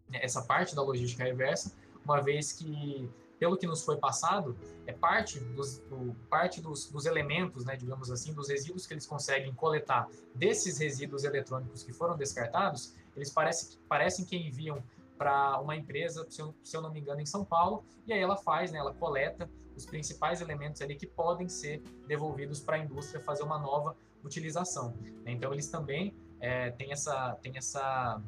né, 0.09 0.21
essa 0.23 0.43
parte 0.43 0.75
da 0.75 0.83
logística 0.83 1.25
reversa, 1.25 1.73
uma 2.05 2.21
vez 2.21 2.53
que 2.53 3.11
pelo 3.40 3.57
que 3.57 3.66
nos 3.66 3.83
foi 3.83 3.96
passado, 3.96 4.55
é 4.87 4.92
parte 4.92 5.40
dos, 5.40 5.79
do, 5.79 6.14
parte 6.29 6.61
dos, 6.61 6.90
dos 6.90 7.07
elementos, 7.07 7.64
né, 7.64 7.74
digamos 7.74 8.11
assim, 8.11 8.35
dos 8.35 8.50
resíduos 8.50 8.87
que 8.87 8.92
eles 8.92 9.07
conseguem 9.07 9.53
coletar 9.55 10.09
desses 10.35 10.79
resíduos 10.79 11.24
eletrônicos 11.24 11.83
que 11.83 11.90
foram 11.90 12.18
descartados, 12.18 12.94
eles 13.16 13.31
parecem, 13.31 13.79
parecem 13.88 14.26
que 14.26 14.37
enviam 14.37 14.83
para 15.16 15.59
uma 15.59 15.74
empresa, 15.74 16.26
se 16.29 16.42
eu, 16.42 16.55
se 16.62 16.76
eu, 16.76 16.83
não 16.83 16.92
me 16.92 17.00
engano, 17.00 17.20
em 17.20 17.26
São 17.26 17.42
Paulo, 17.42 17.83
e 18.07 18.12
aí 18.12 18.20
ela 18.20 18.37
faz, 18.37 18.72
né, 18.72 18.79
ela 18.79 18.92
coleta 18.92 19.50
os 19.74 19.87
principais 19.87 20.42
elementos 20.42 20.83
ali 20.83 20.94
que 20.94 21.07
podem 21.07 21.48
ser 21.48 21.83
devolvidos 22.07 22.61
para 22.61 22.76
a 22.76 22.79
indústria 22.79 23.22
fazer 23.22 23.42
uma 23.42 23.59
nova 23.59 23.96
utilização. 24.22 24.94
Então 25.24 25.50
eles 25.53 25.68
também 25.68 26.14
é, 26.40 26.70
têm 26.72 26.92
essa, 26.92 27.38
têm 27.42 27.57
essa, 27.57 28.20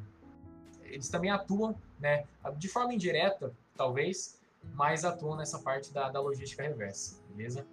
eles 0.85 1.11
também 1.11 1.31
atuam, 1.31 1.77
né, 2.01 2.25
de 2.57 2.69
forma 2.69 2.95
indireta, 2.95 3.55
talvez, 3.77 4.42
mais 4.75 5.05
atuam 5.05 5.37
nessa 5.37 5.59
parte 5.59 5.93
da, 5.93 6.09
da 6.09 6.21
logística 6.21 6.63
reversa, 6.63 7.21
beleza? 7.31 7.67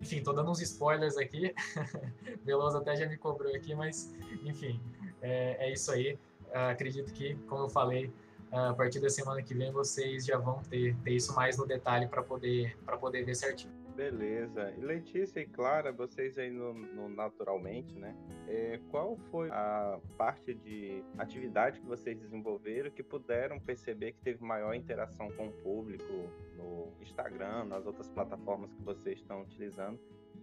Enfim, 0.00 0.22
tô 0.22 0.32
dando 0.32 0.50
uns 0.50 0.60
spoilers 0.60 1.16
aqui. 1.16 1.54
Veloso 2.44 2.78
até 2.78 2.96
já 2.96 3.06
me 3.06 3.16
cobrou 3.16 3.54
aqui, 3.54 3.74
mas 3.74 4.12
enfim, 4.44 4.80
é, 5.22 5.68
é 5.68 5.72
isso 5.72 5.90
aí. 5.92 6.18
Uh, 6.50 6.70
acredito 6.70 7.12
que, 7.12 7.34
como 7.48 7.64
eu 7.64 7.68
falei, 7.68 8.06
uh, 8.52 8.70
a 8.70 8.74
partir 8.74 9.00
da 9.00 9.08
semana 9.08 9.42
que 9.42 9.54
vem 9.54 9.72
vocês 9.72 10.24
já 10.26 10.38
vão 10.38 10.62
ter, 10.62 10.94
ter 11.02 11.12
isso 11.12 11.34
mais 11.34 11.56
no 11.56 11.66
detalhe 11.66 12.06
para 12.06 12.22
poder, 12.22 12.76
poder 13.00 13.24
ver 13.24 13.34
certinho. 13.34 13.83
Beleza. 13.94 14.74
Letícia 14.76 15.40
e 15.40 15.46
Clara, 15.46 15.92
vocês 15.92 16.36
aí 16.36 16.50
no, 16.50 16.74
no 16.74 17.08
Naturalmente, 17.08 17.96
né? 17.96 18.16
É, 18.48 18.80
qual 18.90 19.16
foi 19.30 19.48
a 19.50 20.00
parte 20.18 20.52
de 20.52 21.04
atividade 21.16 21.80
que 21.80 21.86
vocês 21.86 22.18
desenvolveram 22.18 22.90
que 22.90 23.04
puderam 23.04 23.60
perceber 23.60 24.12
que 24.12 24.20
teve 24.20 24.42
maior 24.42 24.74
interação 24.74 25.30
com 25.30 25.46
o 25.46 25.52
público 25.52 26.12
no 26.56 26.92
Instagram, 27.00 27.66
nas 27.66 27.86
outras 27.86 28.10
plataformas 28.10 28.72
que 28.72 28.82
vocês 28.82 29.20
estão 29.20 29.42
utilizando? 29.42 29.98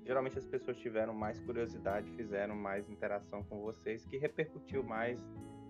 Geralmente 0.06 0.40
as 0.40 0.48
pessoas 0.48 0.78
tiveram 0.78 1.14
mais 1.14 1.40
curiosidade, 1.42 2.10
fizeram 2.12 2.56
mais 2.56 2.90
interação 2.90 3.44
com 3.44 3.60
vocês, 3.60 4.06
que 4.06 4.18
repercutiu 4.18 4.82
mais, 4.82 5.20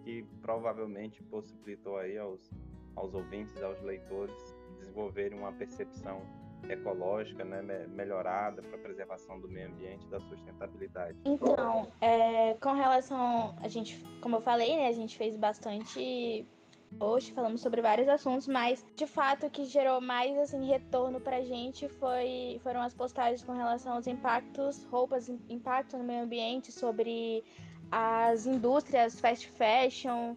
que 0.03 0.23
provavelmente 0.41 1.21
possibilitou 1.23 1.97
aí 1.97 2.17
aos, 2.17 2.49
aos 2.95 3.13
ouvintes, 3.15 3.61
aos 3.61 3.81
leitores 3.81 4.55
desenvolverem 4.77 5.37
uma 5.37 5.51
percepção 5.51 6.21
ecológica, 6.69 7.43
né, 7.43 7.62
melhorada 7.89 8.62
para 8.62 8.78
a 8.78 8.82
preservação 8.82 9.39
do 9.39 9.47
meio 9.47 9.67
ambiente 9.67 10.06
e 10.06 10.10
da 10.10 10.19
sustentabilidade? 10.21 11.17
Então, 11.26 11.91
é, 12.00 12.54
com 12.56 12.74
relação 12.74 13.56
a 13.62 13.67
gente, 13.67 13.97
como 14.21 14.38
eu 14.38 14.41
falei, 14.41 14.76
né, 14.76 14.88
a 14.88 14.93
gente 14.93 15.17
fez 15.17 15.36
bastante 15.36 16.45
Hoje 17.00 17.32
falamos 17.32 17.62
sobre 17.62 17.82
vários 17.82 18.08
assuntos, 18.10 18.47
mas 18.47 18.86
de 18.95 19.08
fato 19.08 19.45
o 19.45 19.50
que 19.50 19.63
gerou 19.63 20.02
mais 20.02 20.38
assim 20.38 20.65
retorno 20.65 21.21
pra 21.21 21.41
gente 21.41 21.88
foi 21.88 22.60
foram 22.63 22.82
as 22.82 22.93
postagens 22.93 23.41
com 23.41 23.54
relação 23.54 23.93
aos 23.93 24.08
impactos, 24.08 24.84
roupas 24.86 25.30
impacto 25.50 25.97
no 25.97 26.04
meio 26.04 26.24
ambiente, 26.24 26.71
sobre 26.71 27.43
as 27.89 28.45
indústrias 28.45 29.19
fast 29.19 29.50
fashion, 29.52 30.36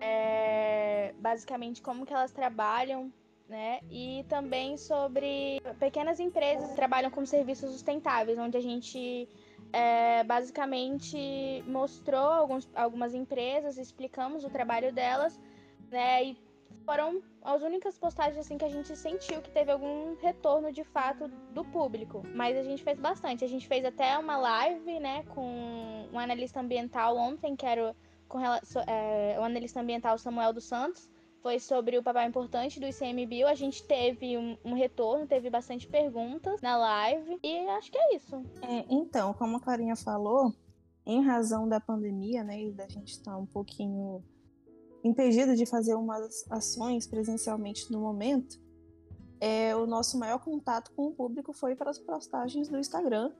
é, 0.00 1.14
basicamente 1.18 1.80
como 1.80 2.04
que 2.04 2.12
elas 2.12 2.32
trabalham, 2.32 3.12
né? 3.52 3.80
E 3.90 4.24
também 4.30 4.78
sobre 4.78 5.60
pequenas 5.78 6.18
empresas 6.18 6.70
que 6.70 6.74
trabalham 6.74 7.10
com 7.10 7.24
serviços 7.26 7.70
sustentáveis, 7.70 8.38
onde 8.38 8.56
a 8.56 8.62
gente 8.62 9.28
é, 9.70 10.24
basicamente 10.24 11.62
mostrou 11.66 12.30
alguns, 12.40 12.66
algumas 12.74 13.12
empresas, 13.12 13.76
explicamos 13.76 14.42
o 14.42 14.48
trabalho 14.48 14.90
delas, 14.90 15.38
né? 15.90 16.24
E 16.24 16.36
foram 16.86 17.22
as 17.42 17.62
únicas 17.62 17.98
postagens 17.98 18.38
assim 18.38 18.56
que 18.56 18.64
a 18.64 18.70
gente 18.70 18.96
sentiu 18.96 19.42
que 19.42 19.50
teve 19.50 19.70
algum 19.70 20.16
retorno 20.16 20.72
de 20.72 20.82
fato 20.82 21.28
do 21.52 21.62
público. 21.62 22.22
Mas 22.34 22.56
a 22.56 22.62
gente 22.62 22.82
fez 22.82 22.98
bastante. 22.98 23.44
A 23.44 23.48
gente 23.48 23.68
fez 23.68 23.84
até 23.84 24.16
uma 24.16 24.38
live, 24.38 24.98
né, 24.98 25.24
com 25.34 26.08
um 26.10 26.18
analista 26.18 26.58
ambiental 26.58 27.18
ontem, 27.18 27.54
que 27.54 27.66
era 27.66 27.94
com 28.26 28.40
é, 28.40 29.36
o 29.38 29.42
analista 29.44 29.78
ambiental 29.80 30.16
Samuel 30.16 30.54
dos 30.54 30.64
Santos. 30.64 31.11
Foi 31.42 31.58
sobre 31.58 31.98
o 31.98 32.02
papel 32.02 32.28
importante 32.28 32.78
do 32.78 32.86
ICMBio. 32.86 33.48
A 33.48 33.54
gente 33.54 33.82
teve 33.82 34.38
um, 34.38 34.56
um 34.64 34.74
retorno, 34.74 35.26
teve 35.26 35.50
bastante 35.50 35.88
perguntas 35.88 36.62
na 36.62 36.76
live. 36.76 37.38
E 37.42 37.58
acho 37.70 37.90
que 37.90 37.98
é 37.98 38.14
isso. 38.14 38.36
É, 38.62 38.84
então, 38.88 39.34
como 39.34 39.56
a 39.56 39.60
Clarinha 39.60 39.96
falou, 39.96 40.54
em 41.04 41.20
razão 41.24 41.68
da 41.68 41.80
pandemia, 41.80 42.44
né, 42.44 42.62
e 42.62 42.70
da 42.70 42.86
gente 42.86 43.12
estar 43.12 43.32
tá 43.32 43.36
um 43.36 43.46
pouquinho 43.46 44.22
impedido 45.02 45.56
de 45.56 45.66
fazer 45.66 45.96
umas 45.96 46.48
ações 46.48 47.08
presencialmente 47.08 47.90
no 47.90 48.00
momento, 48.00 48.60
é, 49.40 49.74
o 49.74 49.84
nosso 49.84 50.16
maior 50.16 50.38
contato 50.38 50.92
com 50.94 51.08
o 51.08 51.12
público 51.12 51.52
foi 51.52 51.74
para 51.74 51.90
as 51.90 51.98
postagens 51.98 52.68
do 52.68 52.78
Instagram 52.78 53.32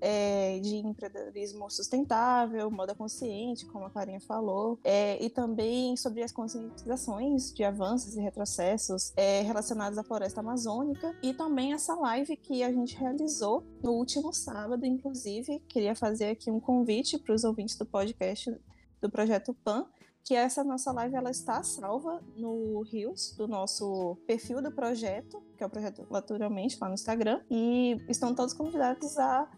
é, 0.00 0.58
de 0.60 0.76
empreendedorismo 0.76 1.70
sustentável, 1.70 2.70
moda 2.70 2.94
consciente, 2.94 3.66
como 3.66 3.84
a 3.84 3.90
Clarinha 3.90 4.20
falou, 4.20 4.78
é, 4.84 5.22
e 5.22 5.30
também 5.30 5.96
sobre 5.96 6.22
as 6.22 6.32
conscientizações 6.32 7.52
de 7.52 7.64
avanços 7.64 8.16
e 8.16 8.20
retrocessos 8.20 9.12
é, 9.16 9.42
relacionados 9.42 9.98
à 9.98 10.02
floresta 10.02 10.40
amazônica, 10.40 11.14
e 11.22 11.34
também 11.34 11.72
essa 11.72 11.94
live 11.94 12.36
que 12.36 12.62
a 12.62 12.72
gente 12.72 12.96
realizou 12.96 13.64
no 13.82 13.92
último 13.92 14.32
sábado, 14.32 14.84
inclusive, 14.84 15.60
queria 15.68 15.94
fazer 15.94 16.30
aqui 16.30 16.50
um 16.50 16.60
convite 16.60 17.18
para 17.18 17.34
os 17.34 17.44
ouvintes 17.44 17.76
do 17.76 17.86
podcast 17.86 18.54
do 19.00 19.10
Projeto 19.10 19.54
PAN, 19.64 19.86
que 20.24 20.34
essa 20.34 20.62
nossa 20.62 20.92
live 20.92 21.14
ela 21.14 21.30
está 21.30 21.62
salva 21.62 22.22
no 22.36 22.82
Rios, 22.82 23.34
do 23.34 23.48
nosso 23.48 24.18
perfil 24.26 24.60
do 24.60 24.70
projeto, 24.70 25.42
que 25.56 25.62
é 25.62 25.66
o 25.66 25.70
projeto 25.70 26.06
Naturalmente, 26.10 26.76
lá 26.78 26.88
no 26.88 26.94
Instagram, 26.94 27.40
e 27.50 27.96
estão 28.08 28.34
todos 28.34 28.52
convidados 28.52 29.16
a 29.16 29.50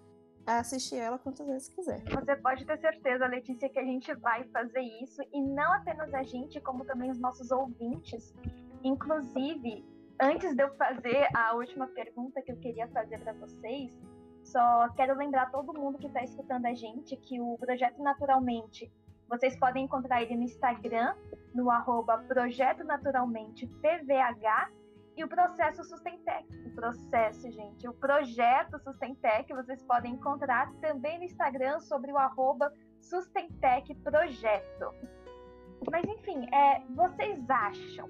assistir 0.47 0.97
ela 0.97 1.19
quantas 1.19 1.47
vezes 1.47 1.69
quiser. 1.69 2.03
Você 2.05 2.37
pode 2.37 2.65
ter 2.65 2.79
certeza, 2.79 3.27
Letícia, 3.27 3.69
que 3.69 3.79
a 3.79 3.85
gente 3.85 4.13
vai 4.15 4.45
fazer 4.45 4.81
isso, 4.81 5.23
e 5.33 5.41
não 5.41 5.73
apenas 5.75 6.13
a 6.15 6.23
gente, 6.23 6.61
como 6.61 6.85
também 6.85 7.11
os 7.11 7.19
nossos 7.19 7.51
ouvintes. 7.51 8.35
Inclusive, 8.83 9.85
antes 10.21 10.55
de 10.55 10.63
eu 10.63 10.75
fazer 10.77 11.29
a 11.35 11.55
última 11.55 11.87
pergunta 11.89 12.43
que 12.43 12.53
eu 12.53 12.57
queria 12.57 12.89
fazer 12.89 13.19
para 13.21 13.33
vocês, 13.35 13.99
só 14.43 14.89
quero 14.97 15.17
lembrar 15.17 15.51
todo 15.51 15.79
mundo 15.79 15.99
que 15.99 16.07
está 16.07 16.23
escutando 16.23 16.67
a 16.67 16.75
gente 16.75 17.17
que 17.17 17.41
o 17.41 17.57
Projeto 17.59 18.03
Naturalmente 18.03 18.91
vocês 19.31 19.57
podem 19.57 19.85
encontrar 19.85 20.23
ele 20.23 20.35
no 20.35 20.43
Instagram, 20.43 21.15
no 21.55 21.71
arroba 21.71 22.19
Projeto 22.19 22.83
Naturalmente 22.83 23.65
PVH, 23.65 24.73
e 25.17 25.25
o 25.25 25.29
processo 25.29 25.85
Sustentec. 25.85 26.47
O 26.67 26.71
processo, 26.71 27.51
gente, 27.51 27.89
o 27.89 27.93
projeto 27.93 28.79
Sustentec, 28.79 29.53
vocês 29.53 29.83
podem 29.83 30.15
encontrar 30.15 30.73
também 30.81 31.19
no 31.19 31.25
Instagram 31.25 31.81
sobre 31.81 32.13
o 32.13 32.19
arroba 32.19 32.73
Sustentec 33.01 33.95
Projeto. 33.97 34.95
Mas 35.91 36.05
enfim, 36.05 36.47
é, 36.55 36.83
vocês 36.91 37.49
acham 37.49 38.09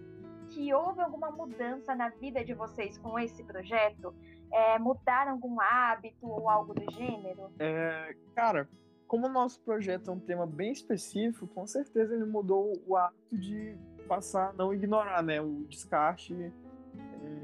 que 0.49 0.73
houve 0.75 1.01
alguma 1.01 1.31
mudança 1.31 1.95
na 1.95 2.09
vida 2.09 2.45
de 2.45 2.53
vocês 2.55 2.99
com 2.99 3.19
esse 3.19 3.43
projeto? 3.45 4.15
É, 4.53 4.79
mudaram 4.79 5.33
algum 5.33 5.61
hábito 5.61 6.27
ou 6.27 6.49
algo 6.49 6.75
do 6.75 6.93
gênero? 6.93 7.53
É, 7.59 8.17
cara, 8.35 8.69
como 9.07 9.27
o 9.27 9.31
nosso 9.31 9.61
projeto 9.61 10.11
é 10.11 10.13
um 10.13 10.19
tema 10.21 10.47
bem 10.47 10.73
específico, 10.73 11.47
com 11.47 11.67
certeza 11.67 12.15
ele 12.15 12.25
mudou 12.25 12.73
o 12.87 12.97
hábito 12.97 13.39
de 13.39 13.77
passar, 14.09 14.53
não 14.55 14.75
ignorar, 14.75 15.23
né, 15.23 15.41
o 15.41 15.65
descarte 15.69 16.53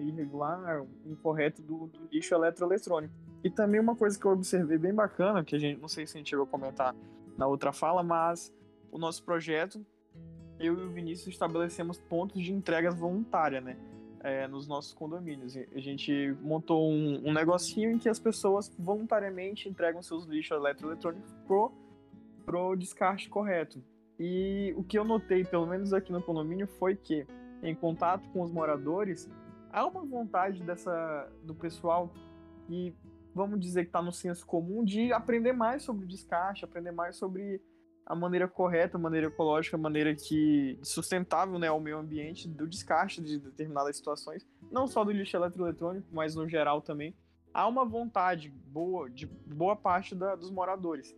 irregular, 0.01 0.85
incorreto 1.05 1.63
do, 1.63 1.87
do 1.87 2.09
lixo 2.11 2.35
eletroeletrônico. 2.35 3.15
E 3.43 3.51
também 3.51 3.81
uma 3.81 3.95
coisa 3.95 4.19
que 4.19 4.25
eu 4.25 4.33
observei 4.33 4.79
bem 4.79 4.95
bacana, 4.95 5.45
que 5.45 5.55
a 5.55 5.59
gente, 5.59 5.81
não 5.81 5.89
sei 5.89 6.07
se 6.07 6.17
a 6.17 6.19
gente 6.19 6.31
chegou 6.31 6.45
a 6.45 6.49
comentar 6.49 6.95
na 7.37 7.47
outra 7.47 7.73
fala, 7.73 8.03
mas 8.03 8.53
o 8.91 8.99
nosso 8.99 9.23
projeto, 9.25 9.85
eu 10.59 10.79
e 10.79 10.85
o 10.85 10.91
Vinícius 10.91 11.29
estabelecemos 11.29 11.99
pontos 11.99 12.43
de 12.43 12.53
entregas 12.53 12.95
voluntária, 12.95 13.61
né? 13.61 13.77
é, 14.27 14.49
nos 14.49 14.67
nossos 14.67 14.93
condomínios. 14.93 15.57
A 15.57 15.79
gente 15.79 16.37
montou 16.43 16.91
um, 16.91 17.29
um, 17.29 17.33
negocinho 17.33 17.93
em 17.93 17.99
que 17.99 18.09
as 18.09 18.19
pessoas 18.19 18.75
voluntariamente 18.77 19.69
entregam 19.69 20.03
seus 20.03 20.25
lixos 20.25 20.57
eletroeletrônicos 20.57 21.33
pro, 21.47 21.73
pro 22.45 22.75
descarte 22.75 23.29
correto. 23.29 23.81
E 24.19 24.75
o 24.77 24.83
que 24.83 24.99
eu 24.99 25.05
notei, 25.05 25.45
pelo 25.45 25.65
menos 25.65 25.93
aqui 25.93 26.11
no 26.11 26.21
condomínio, 26.21 26.67
foi 26.67 26.97
que, 26.97 27.25
em 27.63 27.75
contato 27.75 28.29
com 28.31 28.43
os 28.43 28.51
moradores, 28.51 29.31
há 29.77 29.87
uma 29.87 30.05
vontade 30.07 30.63
dessa 30.63 31.31
do 31.43 31.55
pessoal 31.55 32.11
que, 32.67 32.97
vamos 33.35 33.61
dizer 33.61 33.83
que 33.83 33.91
está 33.91 34.01
no 34.01 34.11
senso 34.11 34.47
comum, 34.47 34.83
de 34.83 35.13
aprender 35.13 35.53
mais 35.53 35.83
sobre 35.83 36.07
descarte, 36.07 36.65
aprender 36.65 36.93
mais 36.93 37.17
sobre 37.17 37.61
a 38.07 38.15
maneira 38.15 38.49
correta, 38.49 38.97
a 38.97 39.01
maneira 39.01 39.27
ecológica, 39.27 39.77
a 39.77 39.79
maneira 39.79 40.15
que 40.15 40.79
sustentável, 40.83 41.59
né, 41.59 41.69
ao 41.69 41.79
meio 41.79 41.99
ambiente 41.99 42.49
do 42.49 42.67
descarte 42.67 43.21
de 43.21 43.39
determinadas 43.39 43.97
situações, 43.99 44.47
não 44.71 44.87
só 44.87 45.05
do 45.05 45.13
lixo 45.13 45.37
eletroeletrônico, 45.37 46.09
mas 46.11 46.35
no 46.35 46.49
geral 46.49 46.81
também. 46.81 47.15
Há 47.53 47.67
uma 47.69 47.85
vontade 47.85 48.49
boa 48.49 49.11
de 49.11 49.27
boa 49.27 49.77
parte 49.77 50.15
da, 50.15 50.35
dos 50.35 50.51
moradores. 50.51 51.15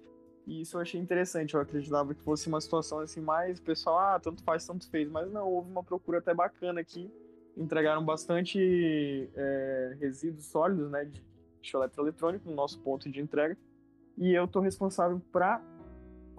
E 0.46 0.62
isso 0.62 0.76
eu 0.76 0.80
achei 0.80 1.00
interessante. 1.00 1.54
Eu 1.54 1.60
acreditava 1.60 2.14
que 2.14 2.22
fosse 2.22 2.48
uma 2.48 2.60
situação 2.60 3.00
assim 3.00 3.20
mais 3.20 3.60
pessoal, 3.60 3.98
ah, 3.98 4.20
tanto 4.20 4.42
faz, 4.42 4.66
tanto 4.66 4.88
fez, 4.88 5.08
mas 5.10 5.30
não, 5.30 5.46
houve 5.46 5.70
uma 5.70 5.82
procura 5.84 6.18
até 6.18 6.32
bacana 6.32 6.80
aqui. 6.80 7.12
Entregaram 7.58 8.04
bastante 8.04 9.28
é, 9.34 9.96
resíduos 10.00 10.46
sólidos, 10.46 10.90
né, 10.90 11.04
de 11.04 11.22
lixo 11.58 11.76
eletroeletrônico 11.76 12.48
no 12.48 12.54
nosso 12.54 12.80
ponto 12.80 13.10
de 13.10 13.20
entrega. 13.20 13.56
E 14.16 14.32
eu 14.32 14.46
tô 14.46 14.60
responsável 14.60 15.20
para 15.32 15.60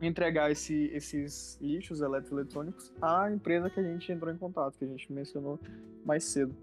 entregar 0.01 0.49
esse, 0.49 0.85
esses 0.93 1.57
lixos 1.61 2.01
eletroeletrônicos 2.01 2.93
à 3.01 3.31
empresa 3.31 3.69
que 3.69 3.79
a 3.79 3.83
gente 3.83 4.11
entrou 4.11 4.33
em 4.33 4.37
contato, 4.37 4.77
que 4.77 4.85
a 4.85 4.87
gente 4.87 5.11
mencionou 5.11 5.59
mais 6.05 6.23
cedo. 6.23 6.55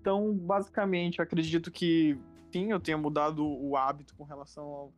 Então, 0.00 0.34
basicamente, 0.34 1.22
acredito 1.22 1.70
que 1.70 2.18
sim, 2.52 2.72
eu 2.72 2.80
tenha 2.80 2.98
mudado 2.98 3.46
o 3.46 3.76
hábito 3.76 4.14
com 4.16 4.24
relação 4.24 4.64
ao 4.64 4.92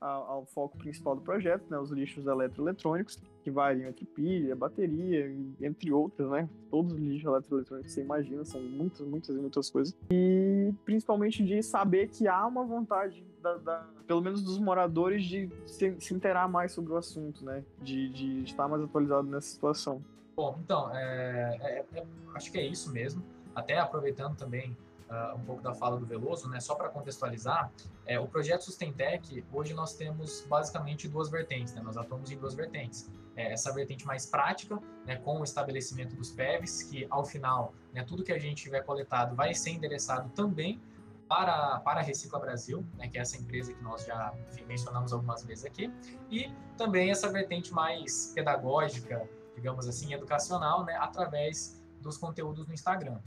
ao, 0.00 0.44
foco 0.46 0.76
principal 0.76 1.14
do 1.16 1.22
projeto, 1.22 1.64
né, 1.70 1.78
os 1.78 1.90
lixos 1.90 2.26
eletroeletrônicos, 2.26 3.18
que 3.42 3.50
variam 3.50 3.88
entre 3.88 4.04
pilha, 4.04 4.54
bateria, 4.54 5.34
entre 5.60 5.92
outras, 5.92 6.30
né? 6.30 6.48
Todos 6.70 6.92
os 6.92 6.98
lixos 6.98 7.24
eletroeletrônicos 7.24 7.86
que 7.86 7.92
você 7.92 8.02
imagina, 8.02 8.44
são 8.44 8.60
muitas, 8.60 9.00
muitas 9.00 9.36
e 9.36 9.38
muitas 9.38 9.70
coisas. 9.70 9.96
E 10.10 10.72
principalmente 10.84 11.44
de 11.44 11.62
saber 11.62 12.08
que 12.08 12.26
há 12.26 12.46
uma 12.46 12.64
vontade, 12.64 13.24
da, 13.42 13.56
da 13.56 13.86
pelo 14.06 14.20
menos 14.20 14.42
dos 14.42 14.58
moradores, 14.58 15.24
de 15.24 15.50
se, 15.66 15.94
se 15.98 16.14
inteirar 16.14 16.48
mais 16.48 16.72
sobre 16.72 16.92
o 16.92 16.96
assunto, 16.96 17.44
né? 17.44 17.64
De, 17.80 18.08
de 18.08 18.42
estar 18.44 18.68
mais 18.68 18.82
atualizado 18.82 19.28
nessa 19.28 19.48
situação. 19.48 20.02
Bom, 20.36 20.58
então, 20.64 20.90
é, 20.94 21.58
é, 21.60 21.98
é, 21.98 22.06
acho 22.34 22.50
que 22.50 22.58
é 22.58 22.66
isso 22.66 22.92
mesmo. 22.92 23.22
Até 23.54 23.78
aproveitando 23.78 24.36
também 24.36 24.76
uh, 25.10 25.36
um 25.36 25.44
pouco 25.44 25.62
da 25.62 25.74
fala 25.74 25.98
do 25.98 26.06
Veloso, 26.06 26.48
né? 26.48 26.60
Só 26.60 26.74
para 26.74 26.88
contextualizar, 26.88 27.70
é, 28.06 28.18
o 28.18 28.26
projeto 28.26 28.62
Sustentec, 28.62 29.44
hoje 29.52 29.74
nós 29.74 29.94
temos 29.94 30.44
basicamente 30.48 31.08
duas 31.08 31.28
vertentes, 31.28 31.74
né? 31.74 31.82
Nós 31.82 31.96
atuamos 31.96 32.30
em 32.30 32.38
duas 32.38 32.54
vertentes. 32.54 33.10
É, 33.36 33.52
essa 33.52 33.72
vertente 33.72 34.06
mais 34.06 34.26
prática, 34.26 34.78
né, 35.04 35.16
com 35.16 35.40
o 35.40 35.44
estabelecimento 35.44 36.14
dos 36.14 36.30
PEVs, 36.30 36.84
que 36.84 37.04
ao 37.10 37.24
final, 37.24 37.74
né, 37.92 38.04
tudo 38.04 38.22
que 38.22 38.32
a 38.32 38.38
gente 38.38 38.62
tiver 38.62 38.82
coletado 38.82 39.34
vai 39.34 39.52
ser 39.52 39.70
endereçado 39.70 40.28
também 40.30 40.80
para, 41.28 41.80
para 41.80 41.98
a 41.98 42.02
Recicla 42.02 42.38
Brasil, 42.38 42.86
né, 42.96 43.08
que 43.08 43.18
é 43.18 43.22
essa 43.22 43.36
empresa 43.36 43.72
que 43.72 43.82
nós 43.82 44.04
já 44.04 44.32
enfim, 44.50 44.64
mencionamos 44.66 45.12
algumas 45.12 45.42
vezes 45.42 45.64
aqui, 45.64 45.92
e 46.30 46.52
também 46.76 47.10
essa 47.10 47.28
vertente 47.28 47.72
mais 47.72 48.30
pedagógica, 48.36 49.28
digamos 49.56 49.88
assim, 49.88 50.14
educacional, 50.14 50.84
né, 50.84 50.94
através 50.96 51.82
dos 52.00 52.16
conteúdos 52.16 52.68
no 52.68 52.72
Instagram. 52.72 53.18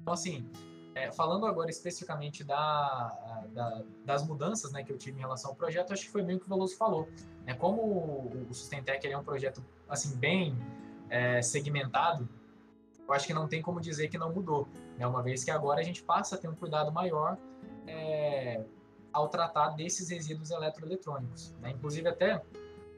Então, 0.00 0.12
assim, 0.12 0.48
é, 0.94 1.10
falando 1.10 1.46
agora 1.46 1.70
especificamente 1.70 2.44
da, 2.44 3.44
da, 3.52 3.82
das 4.04 4.26
mudanças 4.26 4.72
né, 4.72 4.82
que 4.82 4.92
eu 4.92 4.98
tive 4.98 5.18
em 5.18 5.20
relação 5.20 5.50
ao 5.50 5.56
projeto, 5.56 5.92
acho 5.92 6.04
que 6.04 6.10
foi 6.10 6.22
bem 6.22 6.36
o 6.36 6.40
que 6.40 6.46
o 6.46 6.48
Veloso 6.48 6.76
falou. 6.76 7.08
Né? 7.46 7.54
Como 7.54 7.82
o, 7.82 8.46
o 8.50 8.54
Sustentec 8.54 9.06
é 9.06 9.16
um 9.16 9.24
projeto 9.24 9.64
assim 9.88 10.16
bem 10.16 10.56
é, 11.08 11.40
segmentado, 11.42 12.28
eu 13.06 13.14
acho 13.14 13.26
que 13.26 13.34
não 13.34 13.46
tem 13.48 13.60
como 13.60 13.80
dizer 13.80 14.08
que 14.08 14.16
não 14.16 14.32
mudou, 14.32 14.68
né? 14.96 15.06
Uma 15.06 15.22
vez 15.22 15.44
que 15.44 15.50
agora 15.50 15.80
a 15.80 15.82
gente 15.82 16.02
passa 16.02 16.36
a 16.36 16.38
ter 16.38 16.48
um 16.48 16.54
cuidado 16.54 16.90
maior 16.92 17.36
é, 17.86 18.64
ao 19.12 19.28
tratar 19.28 19.70
desses 19.70 20.08
resíduos 20.08 20.50
eletroeletrônicos, 20.50 21.54
né? 21.60 21.70
Inclusive 21.70 22.08
até 22.08 22.42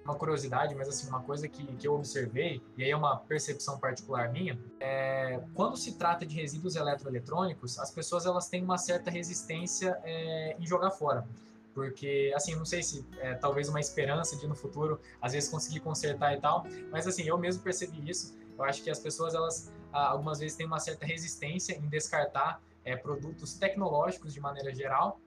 uma 0.05 0.15
curiosidade, 0.15 0.75
mas 0.75 0.89
assim, 0.89 1.09
uma 1.09 1.23
coisa 1.23 1.49
que, 1.49 1.65
que 1.77 1.89
eu 1.89 1.95
observei, 1.95 2.63
e 2.77 2.85
aí 2.85 2.91
é 2.91 2.97
uma 2.97 3.17
percepção 3.17 3.79
particular 3.79 4.31
minha, 4.31 4.59
é, 4.79 5.41
quando 5.55 5.77
se 5.77 5.97
trata 5.97 6.27
de 6.27 6.35
resíduos 6.35 6.77
eletroeletrônicos, 6.77 7.79
as 7.79 7.91
pessoas 7.91 8.27
elas 8.27 8.49
têm 8.49 8.63
uma 8.63 8.77
certa 8.79 9.11
resistência 9.11 9.99
é, 10.05 10.57
em 10.59 10.67
jogar 10.67 10.91
fora. 10.91 11.27
Porque, 11.75 12.33
assim, 12.37 12.55
não 12.55 12.65
sei 12.65 12.83
se 12.83 13.05
é, 13.19 13.35
talvez 13.35 13.69
uma 13.69 13.81
esperança 13.81 14.37
de 14.37 14.47
no 14.47 14.55
futuro, 14.55 15.01
às 15.21 15.33
vezes, 15.33 15.49
conseguir 15.49 15.81
consertar 15.81 16.33
e 16.35 16.41
tal, 16.41 16.65
mas 16.91 17.07
assim, 17.07 17.25
eu 17.25 17.37
mesmo 17.37 17.63
percebi 17.63 18.09
isso. 18.09 18.37
Eu 18.57 18.63
acho 18.63 18.81
que 18.83 18.89
as 18.89 19.01
pessoas, 19.01 19.35
elas, 19.35 19.73
algumas 19.93 20.39
vezes, 20.39 20.57
têm 20.57 20.67
uma 20.67 20.79
certa 20.79 21.05
resistência 21.05 21.77
em 21.77 21.89
descartar 21.89 22.63
é, 22.85 22.95
produtos 22.97 23.55
tecnológicos 23.55 24.33
de 24.33 24.41
maneira 24.41 24.73
geral, 24.73 25.21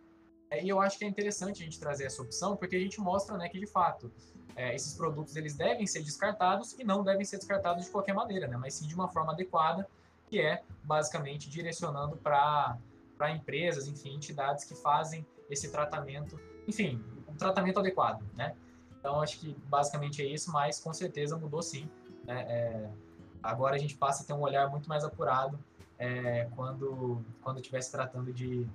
e 0.51 0.69
eu 0.69 0.79
acho 0.79 0.97
que 0.97 1.05
é 1.05 1.07
interessante 1.07 1.61
a 1.61 1.65
gente 1.65 1.79
trazer 1.79 2.05
essa 2.05 2.21
opção, 2.21 2.55
porque 2.55 2.75
a 2.75 2.79
gente 2.79 2.99
mostra 2.99 3.37
né, 3.37 3.49
que, 3.49 3.59
de 3.59 3.67
fato, 3.67 4.11
é, 4.55 4.73
esses 4.73 4.93
produtos 4.93 5.35
eles 5.35 5.55
devem 5.55 5.85
ser 5.85 6.01
descartados 6.01 6.73
e 6.79 6.83
não 6.83 7.03
devem 7.03 7.25
ser 7.25 7.37
descartados 7.37 7.85
de 7.85 7.91
qualquer 7.91 8.13
maneira, 8.13 8.47
né, 8.47 8.57
mas 8.57 8.73
sim 8.73 8.87
de 8.87 8.95
uma 8.95 9.07
forma 9.09 9.33
adequada, 9.33 9.87
que 10.29 10.39
é 10.41 10.63
basicamente 10.83 11.49
direcionando 11.49 12.17
para 12.17 12.77
empresas, 13.29 13.87
enfim, 13.87 14.15
entidades 14.15 14.65
que 14.65 14.75
fazem 14.75 15.25
esse 15.49 15.69
tratamento, 15.71 16.39
enfim, 16.67 17.03
um 17.27 17.35
tratamento 17.35 17.79
adequado, 17.79 18.23
né? 18.35 18.55
Então, 18.99 19.21
acho 19.21 19.39
que 19.39 19.55
basicamente 19.67 20.21
é 20.21 20.25
isso, 20.25 20.51
mas 20.51 20.79
com 20.79 20.93
certeza 20.93 21.37
mudou 21.37 21.61
sim. 21.61 21.89
Né? 22.25 22.45
É, 22.49 22.89
agora 23.41 23.75
a 23.75 23.77
gente 23.77 23.95
passa 23.95 24.23
a 24.23 24.25
ter 24.25 24.33
um 24.33 24.41
olhar 24.41 24.69
muito 24.69 24.89
mais 24.89 25.03
apurado 25.03 25.57
é, 25.97 26.49
quando 26.55 27.23
quando 27.41 27.59
estiver 27.59 27.81
se 27.81 27.91
tratando 27.91 28.33
de, 28.33 28.67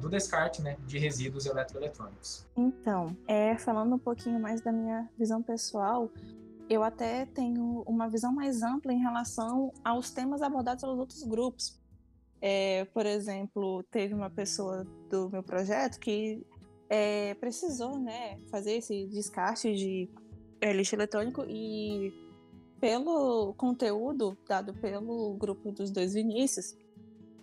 do 0.00 0.08
descarte 0.08 0.60
né, 0.62 0.76
de 0.86 0.98
resíduos 0.98 1.46
eletroeletrônicos. 1.46 2.46
Então, 2.56 3.16
é, 3.26 3.56
falando 3.56 3.94
um 3.94 3.98
pouquinho 3.98 4.38
mais 4.38 4.60
da 4.60 4.70
minha 4.70 5.08
visão 5.18 5.42
pessoal, 5.42 6.10
eu 6.68 6.82
até 6.82 7.26
tenho 7.26 7.82
uma 7.86 8.08
visão 8.08 8.32
mais 8.32 8.62
ampla 8.62 8.92
em 8.92 8.98
relação 8.98 9.72
aos 9.84 10.10
temas 10.10 10.42
abordados 10.42 10.82
pelos 10.82 10.98
outros 10.98 11.22
grupos. 11.22 11.78
É, 12.40 12.84
por 12.86 13.06
exemplo, 13.06 13.82
teve 13.84 14.12
uma 14.12 14.28
pessoa 14.28 14.86
do 15.08 15.30
meu 15.30 15.42
projeto 15.42 15.98
que 15.98 16.44
é, 16.88 17.34
precisou 17.34 17.98
né, 17.98 18.38
fazer 18.50 18.76
esse 18.76 19.06
descarte 19.06 19.74
de 19.74 20.08
é, 20.60 20.72
lixo 20.72 20.94
eletrônico 20.94 21.44
e 21.48 22.12
pelo 22.80 23.54
conteúdo 23.54 24.36
dado 24.46 24.74
pelo 24.74 25.34
grupo 25.34 25.72
dos 25.72 25.90
dois 25.90 26.12
Vinícius, 26.12 26.76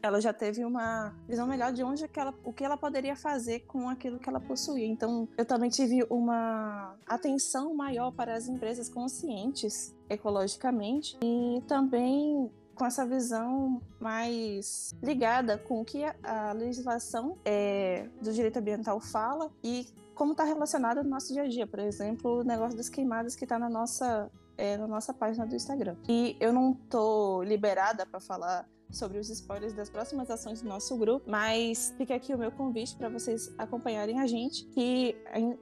ela 0.01 0.19
já 0.19 0.33
teve 0.33 0.65
uma 0.65 1.13
visão 1.27 1.47
melhor 1.47 1.71
de 1.71 1.83
onde 1.83 2.07
que 2.07 2.19
ela, 2.19 2.33
o 2.43 2.51
que 2.51 2.63
ela 2.63 2.77
poderia 2.77 3.15
fazer 3.15 3.61
com 3.61 3.89
aquilo 3.89 4.19
que 4.19 4.27
ela 4.27 4.39
possuía. 4.39 4.85
Então, 4.85 5.27
eu 5.37 5.45
também 5.45 5.69
tive 5.69 6.05
uma 6.09 6.95
atenção 7.07 7.73
maior 7.73 8.11
para 8.11 8.35
as 8.35 8.47
empresas 8.47 8.89
conscientes 8.89 9.95
ecologicamente 10.09 11.17
e 11.23 11.61
também 11.67 12.51
com 12.75 12.85
essa 12.85 13.05
visão 13.05 13.81
mais 13.99 14.95
ligada 15.03 15.57
com 15.57 15.81
o 15.81 15.85
que 15.85 16.03
a 16.23 16.51
legislação 16.53 17.37
é, 17.45 18.07
do 18.21 18.33
direito 18.33 18.57
ambiental 18.57 18.99
fala 18.99 19.51
e 19.63 19.85
como 20.15 20.31
está 20.31 20.43
relacionado 20.43 21.03
no 21.03 21.09
nosso 21.09 21.33
dia 21.33 21.43
a 21.43 21.47
dia. 21.47 21.67
Por 21.67 21.79
exemplo, 21.79 22.39
o 22.39 22.43
negócio 22.43 22.75
das 22.75 22.89
queimadas 22.89 23.35
que 23.35 23.43
está 23.45 23.59
na 23.59 23.69
nossa, 23.69 24.31
é, 24.57 24.77
na 24.77 24.87
nossa 24.87 25.13
página 25.13 25.45
do 25.45 25.55
Instagram. 25.55 25.95
E 26.07 26.35
eu 26.39 26.51
não 26.51 26.73
tô 26.73 27.43
liberada 27.43 28.05
para 28.05 28.19
falar 28.19 28.67
sobre 28.91 29.17
os 29.17 29.29
spoilers 29.29 29.73
das 29.73 29.89
próximas 29.89 30.29
ações 30.29 30.61
do 30.61 30.69
nosso 30.69 30.97
grupo, 30.97 31.29
mas 31.29 31.93
fica 31.97 32.15
aqui 32.15 32.33
o 32.33 32.37
meu 32.37 32.51
convite 32.51 32.95
para 32.95 33.09
vocês 33.09 33.53
acompanharem 33.57 34.19
a 34.19 34.27
gente, 34.27 34.65
que 34.65 35.15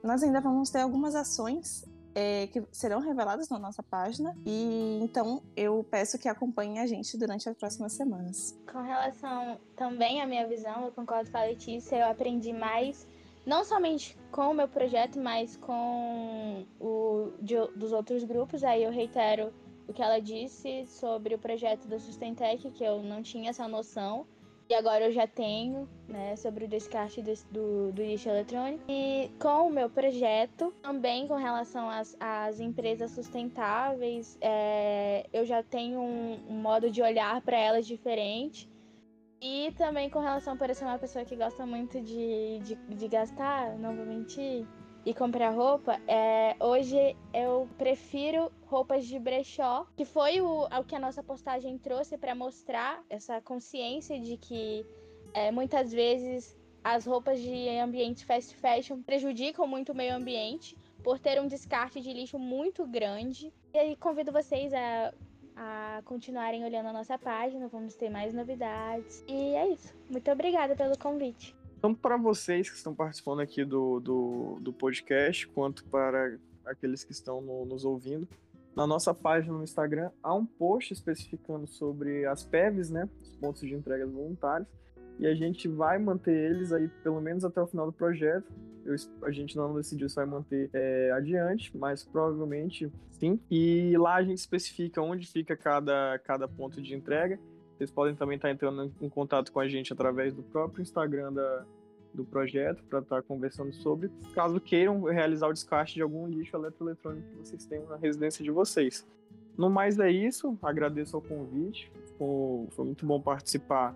nós 0.04 0.24
ainda 0.24 0.42
vamos 0.42 0.70
ter 0.70 0.80
algumas 0.80 1.16
ações 1.16 1.86
é, 2.16 2.48
que 2.48 2.64
serão 2.72 3.00
reveladas 3.00 3.50
na 3.50 3.60
nossa 3.60 3.84
página. 3.84 4.36
E 4.46 5.00
então 5.02 5.42
eu 5.56 5.86
peço 5.90 6.18
que 6.18 6.28
acompanhem 6.28 6.80
a 6.80 6.88
gente 6.88 7.18
durante 7.18 7.48
as 7.48 7.56
próximas 7.56 7.94
semanas. 7.94 8.58
Com 8.72 8.82
relação 8.82 9.58
também 9.76 10.22
à 10.22 10.28
minha 10.28 10.48
visão, 10.48 10.86
eu 10.86 10.92
concordo 10.92 11.32
com 11.32 11.38
a 11.38 11.44
Letícia, 11.44 11.96
eu 11.96 12.08
aprendi 12.08 12.52
mais, 12.52 13.08
não 13.46 13.64
somente 13.64 14.18
com 14.32 14.52
o 14.52 14.54
meu 14.54 14.68
projeto, 14.68 15.20
mas 15.20 15.56
com 15.58 16.66
o 16.80 17.32
de, 17.42 17.56
dos 17.76 17.92
outros 17.92 18.24
grupos. 18.24 18.64
Aí 18.64 18.84
eu 18.84 18.92
reitero 18.92 19.54
o 19.90 19.94
que 19.94 20.04
ela 20.04 20.20
disse 20.20 20.86
sobre 20.86 21.34
o 21.34 21.40
projeto 21.40 21.88
da 21.88 22.00
Sustentec, 22.00 22.70
que 22.72 22.84
eu 22.84 23.02
não 23.02 23.24
tinha 23.24 23.50
essa 23.50 23.68
noção. 23.68 24.28
E 24.70 24.76
agora 24.76 25.06
eu 25.06 25.12
já 25.12 25.26
tenho, 25.26 25.90
né, 26.08 26.36
sobre 26.36 26.66
o 26.66 26.68
descarte 26.68 27.24
do, 27.24 27.34
do, 27.52 27.92
do 27.92 28.04
lixo 28.04 28.30
eletrônico. 28.30 28.84
E 28.88 29.32
com 29.40 29.68
o 29.68 29.72
meu 29.72 29.90
projeto, 29.90 30.72
também 30.84 31.28
com 31.28 31.34
relação 31.34 31.90
às, 31.90 32.16
às 32.20 32.60
empresas 32.60 33.10
sustentáveis, 33.10 34.38
é, 34.40 35.26
eu 35.34 35.44
já 35.44 35.64
tenho 35.64 36.00
um, 36.00 36.40
um 36.48 36.62
modo 36.62 36.92
de 36.92 37.02
olhar 37.02 37.42
para 37.42 37.58
elas 37.58 37.88
diferente. 37.88 38.70
E 39.42 39.74
também 39.76 40.08
com 40.08 40.20
relação 40.20 40.54
a 40.54 40.74
ser 40.76 40.86
uma 40.86 41.00
pessoa 41.00 41.26
que 41.26 41.36
gosta 41.36 41.66
muito 41.66 42.00
de, 42.00 42.60
de, 42.60 42.76
de 42.76 43.08
gastar, 43.08 43.76
não 43.80 43.96
vou 43.96 44.06
mentir, 44.06 44.68
e 45.10 45.14
comprar 45.16 45.50
roupa, 45.50 46.00
é, 46.08 46.56
hoje 46.60 47.18
eu 47.34 47.68
prefiro 47.80 48.52
roupas 48.68 49.08
de 49.08 49.18
brechó, 49.18 49.88
que 49.98 50.06
foi 50.06 50.40
o, 50.40 50.66
o 50.66 50.84
que 50.84 50.96
a 50.96 51.00
nossa 51.00 51.24
postagem 51.24 51.80
trouxe 51.80 52.16
para 52.16 52.36
mostrar 52.36 53.04
essa 53.10 53.42
consciência 53.42 54.20
de 54.20 54.38
que 54.38 54.86
é, 55.34 55.50
muitas 55.50 55.92
vezes 55.92 56.56
as 56.84 57.08
roupas 57.08 57.42
de 57.42 57.70
ambiente 57.80 58.24
fast 58.24 58.56
fashion 58.56 59.02
prejudicam 59.02 59.66
muito 59.66 59.94
o 59.94 59.96
meio 59.96 60.16
ambiente 60.16 60.78
por 61.04 61.18
ter 61.18 61.42
um 61.42 61.48
descarte 61.48 62.00
de 62.00 62.14
lixo 62.14 62.38
muito 62.38 62.86
grande. 62.86 63.52
E 63.74 63.80
aí 63.80 63.96
convido 63.96 64.32
vocês 64.32 64.72
a, 64.76 65.12
a 65.56 66.04
continuarem 66.06 66.64
olhando 66.64 66.90
a 66.90 66.94
nossa 66.94 67.18
página, 67.18 67.68
vamos 67.68 67.96
ter 67.96 68.12
mais 68.12 68.32
novidades. 68.32 69.24
E 69.28 69.56
é 69.56 69.70
isso. 69.70 69.92
Muito 70.08 70.30
obrigada 70.30 70.76
pelo 70.76 70.96
convite 71.00 71.58
tanto 71.80 72.00
para 72.00 72.18
vocês 72.18 72.70
que 72.70 72.76
estão 72.76 72.94
participando 72.94 73.40
aqui 73.40 73.64
do, 73.64 74.00
do, 74.00 74.58
do 74.62 74.74
podcast, 74.74 75.48
quanto 75.48 75.84
para 75.86 76.38
aqueles 76.66 77.04
que 77.04 77.12
estão 77.12 77.42
no, 77.42 77.66
nos 77.66 77.86
ouvindo. 77.86 78.28
Na 78.76 78.86
nossa 78.86 79.14
página 79.14 79.54
no 79.54 79.64
Instagram 79.64 80.12
há 80.22 80.34
um 80.34 80.46
post 80.46 80.94
especificando 80.94 81.68
sobre 81.68 82.26
as 82.26 82.44
PEVs, 82.44 82.90
né, 82.90 83.10
os 83.22 83.36
pontos 83.38 83.62
de 83.62 83.74
entrega 83.74 84.06
voluntários, 84.06 84.70
e 85.18 85.28
a 85.28 85.34
gente 85.36 85.68
vai 85.68 85.98
manter 85.98 86.52
eles 86.52 86.72
aí 86.72 86.88
pelo 87.04 87.20
menos 87.20 87.44
até 87.44 87.62
o 87.62 87.68
final 87.68 87.86
do 87.86 87.92
projeto. 87.92 88.48
Eu, 88.86 88.96
a 89.24 89.32
gente 89.32 89.58
não 89.58 89.76
decidiu 89.76 90.08
se 90.08 90.16
vai 90.16 90.26
manter 90.26 90.70
é, 90.72 91.12
adiante, 91.12 91.76
mas 91.78 92.04
provavelmente 92.04 92.90
sim. 93.12 93.40
E 93.52 93.98
lá 93.98 94.16
a 94.16 94.24
gente 94.24 94.38
especifica 94.38 95.02
onde 95.02 95.28
fica 95.28 95.58
cada, 95.58 96.18
cada 96.20 96.48
ponto 96.48 96.82
de 96.82 96.96
entrega 96.96 97.38
vocês 97.80 97.92
podem 97.92 98.14
também 98.14 98.36
estar 98.36 98.52
entrando 98.52 98.92
em 99.00 99.08
contato 99.08 99.54
com 99.54 99.60
a 99.62 99.68
gente 99.70 99.94
através 99.94 100.34
do 100.34 100.44
próprio 100.44 100.82
Instagram 100.82 101.32
da, 101.32 101.66
do 102.14 102.26
projeto 102.26 102.84
para 102.84 103.00
estar 103.00 103.24
conversando 103.24 103.72
sobre, 103.72 104.12
caso 104.34 104.60
queiram 104.60 105.02
realizar 105.04 105.48
o 105.48 105.54
descarte 105.54 105.96
de 105.96 106.02
algum 106.02 106.28
lixo 106.28 106.58
eletroeletrônico 106.58 107.26
que 107.30 107.38
vocês 107.38 107.66
tenham 107.66 107.88
na 107.88 107.96
residência 107.96 108.44
de 108.44 108.52
vocês. 108.52 109.08
No 109.58 109.70
mais 109.70 109.98
é 109.98 110.12
isso, 110.12 110.58
agradeço 110.62 111.16
ao 111.16 111.22
convite, 111.22 111.90
foi, 112.18 112.68
foi 112.72 112.86
muito 112.86 113.06
bom 113.06 113.22
participar 113.22 113.96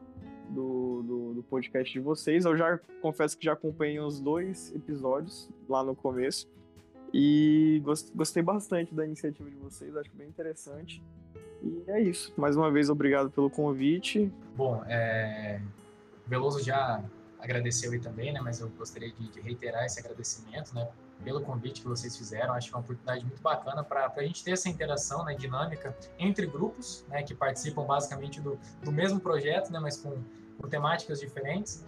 do, 0.50 1.04
do, 1.04 1.34
do, 1.34 1.44
podcast 1.44 1.92
de 1.92 2.00
vocês. 2.00 2.46
Eu 2.46 2.56
já 2.56 2.80
confesso 3.02 3.38
que 3.38 3.44
já 3.44 3.52
acompanhei 3.52 4.00
os 4.00 4.22
dois 4.22 4.74
episódios 4.74 5.50
lá 5.68 5.84
no 5.84 5.94
começo 5.94 6.50
e 7.14 7.82
gostei 8.14 8.42
bastante 8.42 8.96
da 8.96 9.06
iniciativa 9.06 9.50
de 9.50 9.58
vocês, 9.58 9.94
acho 9.98 10.10
bem 10.16 10.30
interessante. 10.30 11.04
E 11.64 11.84
é 11.88 12.02
isso. 12.02 12.34
Mais 12.36 12.58
uma 12.58 12.70
vez, 12.70 12.90
obrigado 12.90 13.32
pelo 13.32 13.50
convite. 13.50 14.32
Bom, 14.56 14.84
é... 14.86 15.62
Veloso 16.28 16.62
já 16.64 17.04
agradeceu 17.40 17.92
aí 17.92 18.00
também, 18.00 18.34
né? 18.34 18.40
Mas 18.42 18.60
eu 18.60 18.70
gostaria 18.70 19.12
de, 19.12 19.30
de, 19.30 19.42
reiterar 19.42 19.86
esse 19.86 20.00
agradecimento, 20.00 20.74
né? 20.74 20.88
Pelo 21.24 21.42
convite 21.42 21.82
que 21.82 21.88
vocês 21.88 22.18
fizeram. 22.18 22.54
Acho 22.54 22.70
que 22.70 22.74
é 22.74 22.78
uma 22.78 22.84
oportunidade 22.84 23.26
muito 23.26 23.42
bacana 23.42 23.84
para 23.84 24.12
a 24.16 24.24
gente 24.24 24.44
ter 24.44 24.52
essa 24.52 24.68
interação 24.70 25.24
né, 25.24 25.36
dinâmica 25.36 25.96
entre 26.20 26.46
grupos, 26.46 27.06
né? 27.08 27.24
Que 27.24 27.34
participam 27.34 27.86
basicamente 27.86 28.42
do, 28.42 28.60
do 28.84 28.92
mesmo 28.92 29.20
projeto, 29.20 29.72
né? 29.72 29.80
Mas 29.80 29.98
com, 29.98 30.22
com 30.60 30.68
temáticas 30.68 31.20
diferentes. 31.20 31.86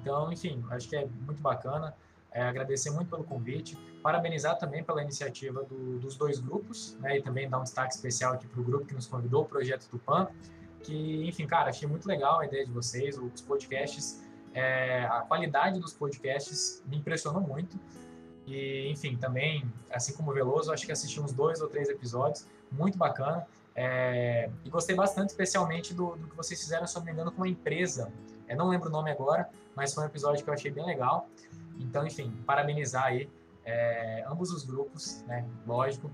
Então, 0.00 0.32
enfim, 0.32 0.64
acho 0.70 0.88
que 0.88 0.96
é 0.96 1.06
muito 1.06 1.40
bacana. 1.40 1.94
É, 2.34 2.42
agradecer 2.42 2.90
muito 2.90 3.08
pelo 3.08 3.22
convite, 3.22 3.78
parabenizar 4.02 4.58
também 4.58 4.82
pela 4.82 5.00
iniciativa 5.00 5.62
do, 5.62 6.00
dos 6.00 6.16
dois 6.16 6.40
grupos, 6.40 6.98
né, 6.98 7.18
e 7.18 7.22
também 7.22 7.48
dar 7.48 7.60
um 7.60 7.62
destaque 7.62 7.94
especial 7.94 8.34
aqui 8.34 8.46
para 8.48 8.60
o 8.60 8.64
grupo 8.64 8.84
que 8.84 8.94
nos 8.94 9.06
convidou, 9.06 9.42
o 9.42 9.46
Projeto 9.46 9.88
Tupã, 9.88 10.26
que, 10.82 11.26
enfim, 11.28 11.46
cara, 11.46 11.70
achei 11.70 11.88
muito 11.88 12.06
legal 12.06 12.40
a 12.40 12.44
ideia 12.44 12.66
de 12.66 12.72
vocês, 12.72 13.16
os 13.16 13.40
podcasts, 13.40 14.20
é, 14.52 15.04
a 15.04 15.20
qualidade 15.20 15.78
dos 15.78 15.92
podcasts 15.92 16.82
me 16.86 16.96
impressionou 16.98 17.40
muito, 17.40 17.78
e, 18.46 18.90
enfim, 18.90 19.16
também, 19.16 19.64
assim 19.90 20.12
como 20.12 20.32
o 20.32 20.34
Veloso, 20.34 20.72
acho 20.72 20.84
que 20.84 20.92
assisti 20.92 21.20
uns 21.20 21.32
dois 21.32 21.60
ou 21.62 21.68
três 21.68 21.88
episódios, 21.88 22.46
muito 22.70 22.98
bacana, 22.98 23.46
É, 23.76 24.48
e 24.64 24.70
gostei 24.70 24.94
bastante, 24.94 25.30
especialmente 25.30 25.92
do, 25.92 26.14
do, 26.14 26.28
que 26.28 26.36
vocês 26.36 26.60
fizeram, 26.60 26.86
se 26.86 26.94
não 26.94 27.04
me 27.04 27.10
engano, 27.10 27.32
com 27.32 27.38
uma 27.38 27.48
empresa. 27.48 28.12
Eu 28.48 28.56
não 28.56 28.68
lembro 28.68 28.88
o 28.88 28.92
nome 28.92 29.10
agora, 29.10 29.50
mas 29.74 29.92
foi 29.92 30.04
um 30.04 30.06
episódio 30.06 30.44
que 30.44 30.48
eu 30.48 30.54
achei 30.54 30.70
bem 30.70 30.86
legal. 30.86 31.28
Então, 31.78 32.06
enfim, 32.06 32.32
parabenizar 32.46 33.06
aí 33.06 33.28
é, 33.64 34.24
ambos 34.26 34.50
os 34.50 34.64
grupos, 34.64 35.22
né? 35.22 35.46
Lógico, 35.66 36.10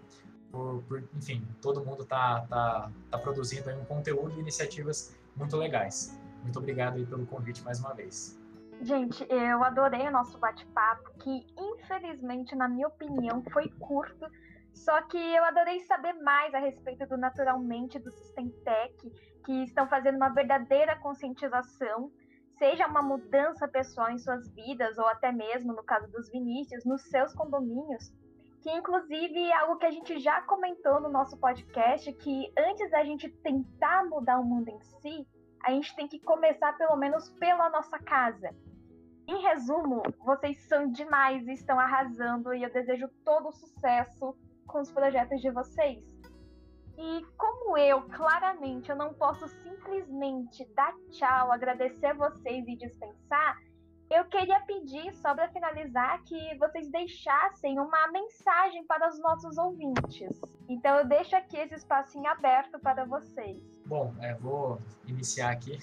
por, 0.50 0.82
por, 0.84 1.02
enfim, 1.14 1.46
todo 1.60 1.84
mundo 1.84 2.04
tá, 2.04 2.46
tá, 2.48 2.90
tá 3.10 3.18
produzindo 3.18 3.70
um 3.70 3.84
conteúdo 3.84 4.36
e 4.36 4.40
iniciativas 4.40 5.16
muito 5.36 5.56
legais. 5.56 6.18
Muito 6.42 6.58
obrigado 6.58 6.96
aí 6.96 7.06
pelo 7.06 7.26
convite 7.26 7.62
mais 7.62 7.80
uma 7.80 7.94
vez. 7.94 8.38
Gente, 8.82 9.26
eu 9.28 9.62
adorei 9.62 10.08
o 10.08 10.10
nosso 10.10 10.38
bate-papo, 10.38 11.10
que 11.18 11.46
infelizmente, 11.56 12.54
na 12.54 12.66
minha 12.66 12.88
opinião, 12.88 13.42
foi 13.52 13.68
curto. 13.78 14.26
Só 14.72 15.02
que 15.02 15.18
eu 15.18 15.44
adorei 15.44 15.80
saber 15.80 16.14
mais 16.14 16.54
a 16.54 16.58
respeito 16.58 17.06
do 17.06 17.18
Naturalmente, 17.18 17.98
do 17.98 18.10
Sustentec, 18.10 19.12
que 19.44 19.64
estão 19.64 19.86
fazendo 19.86 20.16
uma 20.16 20.30
verdadeira 20.30 20.96
conscientização, 20.96 22.10
seja 22.60 22.86
uma 22.86 23.00
mudança 23.00 23.66
pessoal 23.66 24.10
em 24.10 24.18
suas 24.18 24.46
vidas, 24.50 24.98
ou 24.98 25.06
até 25.06 25.32
mesmo, 25.32 25.72
no 25.72 25.82
caso 25.82 26.12
dos 26.12 26.30
Vinícius, 26.30 26.84
nos 26.84 27.00
seus 27.08 27.32
condomínios, 27.32 28.12
que 28.60 28.70
inclusive 28.70 29.48
é 29.48 29.56
algo 29.56 29.78
que 29.78 29.86
a 29.86 29.90
gente 29.90 30.18
já 30.18 30.42
comentou 30.42 31.00
no 31.00 31.08
nosso 31.08 31.38
podcast, 31.38 32.12
que 32.12 32.52
antes 32.58 32.90
da 32.90 33.02
gente 33.02 33.30
tentar 33.30 34.04
mudar 34.04 34.38
o 34.38 34.44
mundo 34.44 34.68
em 34.68 34.78
si, 35.00 35.26
a 35.64 35.70
gente 35.70 35.96
tem 35.96 36.06
que 36.06 36.20
começar 36.20 36.76
pelo 36.76 36.96
menos 36.96 37.30
pela 37.38 37.70
nossa 37.70 37.98
casa. 37.98 38.54
Em 39.26 39.40
resumo, 39.40 40.02
vocês 40.22 40.62
são 40.68 40.86
demais 40.90 41.48
e 41.48 41.54
estão 41.54 41.80
arrasando 41.80 42.52
e 42.52 42.62
eu 42.62 42.70
desejo 42.70 43.08
todo 43.24 43.48
o 43.48 43.52
sucesso 43.52 44.36
com 44.66 44.82
os 44.82 44.92
projetos 44.92 45.40
de 45.40 45.50
vocês. 45.50 46.04
E 47.02 47.24
como 47.38 47.78
eu, 47.78 48.02
claramente, 48.02 48.90
eu 48.90 48.96
não 48.96 49.14
posso 49.14 49.48
simplesmente 49.48 50.68
dar 50.74 50.94
tchau, 51.10 51.50
agradecer 51.50 52.12
vocês 52.12 52.68
e 52.68 52.76
dispensar, 52.76 53.58
eu 54.10 54.26
queria 54.26 54.60
pedir, 54.66 55.14
só 55.14 55.34
para 55.34 55.48
finalizar, 55.48 56.22
que 56.24 56.58
vocês 56.58 56.90
deixassem 56.90 57.78
uma 57.78 58.08
mensagem 58.12 58.84
para 58.84 59.08
os 59.08 59.18
nossos 59.18 59.56
ouvintes. 59.56 60.38
Então 60.68 60.98
eu 60.98 61.06
deixo 61.06 61.34
aqui 61.34 61.56
esse 61.56 61.76
espacinho 61.76 62.28
aberto 62.28 62.78
para 62.78 63.06
vocês. 63.06 63.62
Bom, 63.86 64.12
é, 64.20 64.34
vou 64.34 64.78
iniciar 65.06 65.52
aqui. 65.52 65.78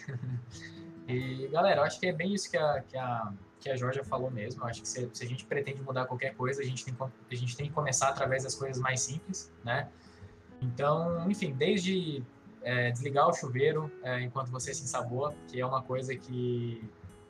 e 1.07 1.47
galera, 1.47 1.79
eu 1.79 1.83
acho 1.85 1.99
que 1.99 2.05
é 2.05 2.13
bem 2.13 2.31
isso 2.31 2.51
que 2.51 2.57
a, 2.57 2.83
que 2.83 2.95
a, 2.95 3.33
que 3.59 3.69
a 3.71 3.75
Georgia 3.75 4.03
falou 4.03 4.29
mesmo. 4.29 4.61
Eu 4.61 4.67
acho 4.67 4.81
que 4.81 4.87
se, 4.87 5.09
se, 5.11 5.23
a 5.23 5.27
gente 5.27 5.45
pretende 5.45 5.81
mudar 5.81 6.05
qualquer 6.05 6.35
coisa, 6.35 6.61
a 6.61 6.65
gente, 6.65 6.85
tem, 6.85 6.95
a 6.99 7.35
gente 7.35 7.57
tem 7.57 7.69
que 7.69 7.73
começar 7.73 8.09
através 8.09 8.43
das 8.43 8.53
coisas 8.53 8.79
mais 8.79 9.01
simples, 9.01 9.51
né? 9.63 9.89
Então, 10.61 11.29
enfim, 11.29 11.53
desde 11.53 12.23
é, 12.63 12.91
desligar 12.91 13.27
o 13.27 13.33
chuveiro 13.33 13.91
é, 14.03 14.21
enquanto 14.21 14.49
você 14.49 14.73
se 14.73 14.83
ensaboa, 14.83 15.33
que 15.47 15.59
é 15.59 15.65
uma 15.65 15.81
coisa 15.81 16.15
que 16.15 16.81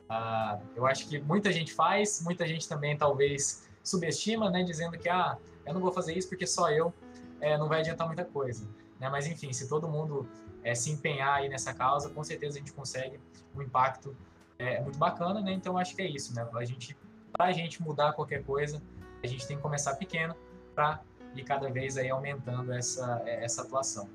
Uh, 0.08 0.58
eu 0.74 0.86
acho 0.86 1.06
que 1.06 1.20
muita 1.20 1.52
gente 1.52 1.72
faz, 1.74 2.22
muita 2.22 2.46
gente 2.48 2.66
também 2.66 2.96
talvez 2.96 3.68
subestima, 3.84 4.50
né, 4.50 4.62
dizendo 4.62 4.98
que 4.98 5.08
ah, 5.08 5.36
eu 5.66 5.74
não 5.74 5.80
vou 5.82 5.92
fazer 5.92 6.16
isso 6.16 6.28
porque 6.28 6.46
só 6.46 6.70
eu 6.70 6.92
é, 7.40 7.58
não 7.58 7.68
vai 7.68 7.80
adiantar 7.80 8.06
muita 8.06 8.24
coisa. 8.24 8.66
Né? 8.98 9.08
Mas 9.10 9.26
enfim, 9.26 9.52
se 9.52 9.68
todo 9.68 9.86
mundo 9.86 10.26
é, 10.64 10.74
se 10.74 10.90
empenhar 10.90 11.34
aí 11.34 11.48
nessa 11.48 11.74
causa, 11.74 12.08
com 12.08 12.24
certeza 12.24 12.56
a 12.56 12.58
gente 12.58 12.72
consegue 12.72 13.20
um 13.54 13.60
impacto 13.60 14.16
é, 14.58 14.80
muito 14.80 14.98
bacana, 14.98 15.40
né? 15.40 15.52
Então 15.52 15.78
acho 15.78 15.94
que 15.94 16.02
é 16.02 16.08
isso, 16.08 16.34
né? 16.34 16.46
A 16.54 16.64
gente, 16.64 16.96
para 17.32 17.46
a 17.46 17.52
gente 17.52 17.80
mudar 17.80 18.12
qualquer 18.12 18.42
coisa, 18.44 18.82
a 19.22 19.26
gente 19.26 19.46
tem 19.46 19.56
que 19.56 19.62
começar 19.62 19.94
pequeno 19.96 20.34
para 20.74 21.00
ir 21.34 21.44
cada 21.44 21.70
vez 21.70 21.96
aí 21.96 22.10
aumentando 22.10 22.72
essa 22.72 23.22
essa 23.26 23.62
atuação. 23.62 24.08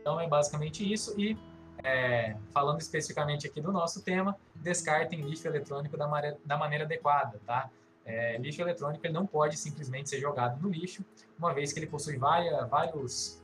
Então 0.00 0.20
é 0.20 0.28
basicamente 0.28 0.90
isso 0.90 1.18
e 1.20 1.36
é, 1.82 2.36
falando 2.52 2.80
especificamente 2.80 3.46
aqui 3.46 3.60
do 3.60 3.72
nosso 3.72 4.02
tema, 4.02 4.36
descartem 4.54 5.20
lixo 5.22 5.46
eletrônico 5.48 5.96
da, 5.96 6.06
maneira, 6.06 6.38
da 6.44 6.56
maneira 6.56 6.84
adequada, 6.84 7.40
tá? 7.44 7.70
É, 8.04 8.36
lixo 8.38 8.60
eletrônico 8.60 9.04
ele 9.06 9.12
não 9.12 9.26
pode 9.26 9.56
simplesmente 9.56 10.10
ser 10.10 10.20
jogado 10.20 10.60
no 10.60 10.68
lixo, 10.68 11.04
uma 11.38 11.52
vez 11.54 11.72
que 11.72 11.78
ele 11.78 11.86
possui 11.86 12.16
várias, 12.16 12.68
vários, 12.68 13.42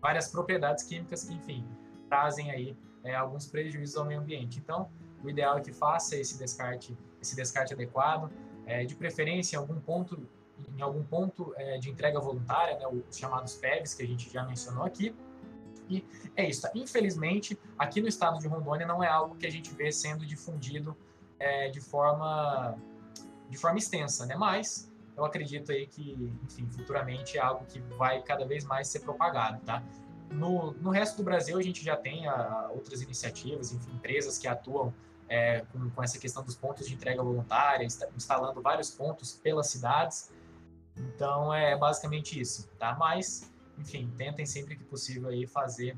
várias 0.00 0.28
propriedades 0.28 0.84
químicas 0.84 1.24
que, 1.24 1.34
enfim, 1.34 1.64
trazem 2.08 2.50
aí 2.50 2.76
é, 3.04 3.14
alguns 3.14 3.46
prejuízos 3.46 3.96
ao 3.96 4.04
meio 4.04 4.20
ambiente. 4.20 4.58
Então, 4.58 4.90
o 5.22 5.30
ideal 5.30 5.58
é 5.58 5.60
que 5.60 5.72
faça 5.72 6.16
esse 6.16 6.36
descarte, 6.38 6.96
esse 7.20 7.36
descarte 7.36 7.74
adequado, 7.74 8.30
é, 8.66 8.84
de 8.84 8.94
preferência 8.94 9.56
em 9.56 9.58
algum 9.58 9.80
ponto, 9.80 10.28
em 10.76 10.80
algum 10.80 11.02
ponto 11.02 11.52
é, 11.56 11.78
de 11.78 11.90
entrega 11.90 12.20
voluntária, 12.20 12.78
né, 12.78 12.86
os 12.86 13.16
chamados 13.16 13.54
PEVs 13.54 13.94
que 13.94 14.02
a 14.02 14.06
gente 14.06 14.30
já 14.30 14.44
mencionou 14.44 14.84
aqui, 14.84 15.14
e 15.88 16.04
é 16.36 16.48
isso. 16.48 16.66
Infelizmente, 16.74 17.58
aqui 17.78 18.00
no 18.00 18.08
estado 18.08 18.38
de 18.38 18.46
Rondônia 18.46 18.86
não 18.86 19.02
é 19.02 19.08
algo 19.08 19.36
que 19.36 19.46
a 19.46 19.50
gente 19.50 19.74
vê 19.74 19.92
sendo 19.92 20.24
difundido 20.24 20.96
é, 21.38 21.68
de 21.68 21.80
forma 21.80 22.76
de 23.50 23.58
forma 23.58 23.78
extensa, 23.78 24.24
né? 24.24 24.34
Mas 24.34 24.90
eu 25.14 25.24
acredito 25.24 25.70
aí 25.72 25.86
que, 25.86 26.16
enfim, 26.42 26.66
futuramente 26.70 27.36
é 27.36 27.40
algo 27.40 27.66
que 27.66 27.80
vai 27.98 28.22
cada 28.22 28.46
vez 28.46 28.64
mais 28.64 28.88
ser 28.88 29.00
propagado, 29.00 29.60
tá? 29.64 29.82
No, 30.30 30.72
no 30.72 30.90
resto 30.90 31.18
do 31.18 31.22
Brasil 31.22 31.58
a 31.58 31.62
gente 31.62 31.84
já 31.84 31.94
tem 31.94 32.26
a, 32.26 32.70
outras 32.72 33.02
iniciativas, 33.02 33.72
enfim, 33.72 33.92
empresas 33.92 34.38
que 34.38 34.48
atuam 34.48 34.94
é, 35.28 35.64
com, 35.70 35.90
com, 35.90 36.02
essa 36.02 36.18
questão 36.18 36.42
dos 36.42 36.56
pontos 36.56 36.88
de 36.88 36.94
entrega 36.94 37.22
voluntária, 37.22 37.86
instalando 38.16 38.62
vários 38.62 38.90
pontos 38.90 39.32
pelas 39.32 39.66
cidades. 39.66 40.30
Então 40.96 41.52
é 41.52 41.76
basicamente 41.76 42.38
isso, 42.38 42.68
tá? 42.78 42.94
Mas 42.98 43.50
enfim, 43.78 44.12
tentem 44.16 44.46
sempre 44.46 44.76
que 44.76 44.84
possível 44.84 45.28
aí 45.28 45.46
fazer 45.46 45.96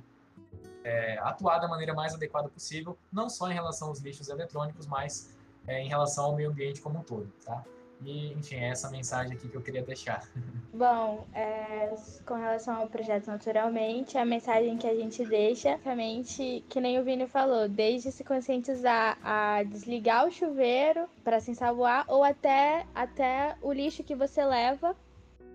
é, 0.83 1.19
atuar 1.19 1.59
da 1.59 1.67
maneira 1.67 1.95
mais 1.95 2.15
adequada 2.15 2.49
possível, 2.49 2.97
não 3.13 3.29
só 3.29 3.51
em 3.51 3.55
relação 3.55 3.89
aos 3.89 4.01
lixos 4.01 4.29
eletrônicos, 4.29 4.87
mas 4.87 5.35
é, 5.67 5.81
em 5.81 5.89
relação 5.89 6.27
ao 6.27 6.37
meio 6.37 6.51
ambiente 6.51 6.81
como 6.81 6.99
um 6.99 7.03
todo, 7.03 7.33
tá? 7.45 7.65
E, 8.03 8.33
enfim, 8.33 8.57
é 8.57 8.69
essa 8.69 8.91
mensagem 8.91 9.33
aqui 9.33 9.49
que 9.49 9.57
eu 9.57 9.63
queria 9.63 9.83
deixar. 9.83 10.29
Bom, 10.73 11.27
é, 11.33 11.95
com 12.27 12.35
relação 12.35 12.77
ao 12.77 12.89
projeto 12.89 13.29
Naturalmente, 13.29 14.19
a 14.19 14.25
mensagem 14.25 14.77
que 14.77 14.87
a 14.87 14.95
gente 14.95 15.25
deixa, 15.25 15.79
realmente, 15.85 16.65
que 16.69 16.81
nem 16.81 16.99
o 16.99 17.05
Vini 17.05 17.29
falou, 17.29 17.69
desde 17.69 18.11
se 18.11 18.25
conscientizar 18.25 19.19
a 19.23 19.63
desligar 19.63 20.27
o 20.27 20.33
chuveiro 20.33 21.07
para 21.23 21.39
se 21.39 21.53
ensaboar 21.53 22.05
ou 22.09 22.25
até, 22.25 22.87
até 22.95 23.57
o 23.63 23.73
lixo 23.73 24.03
que 24.03 24.15
você 24.15 24.45
leva 24.45 24.97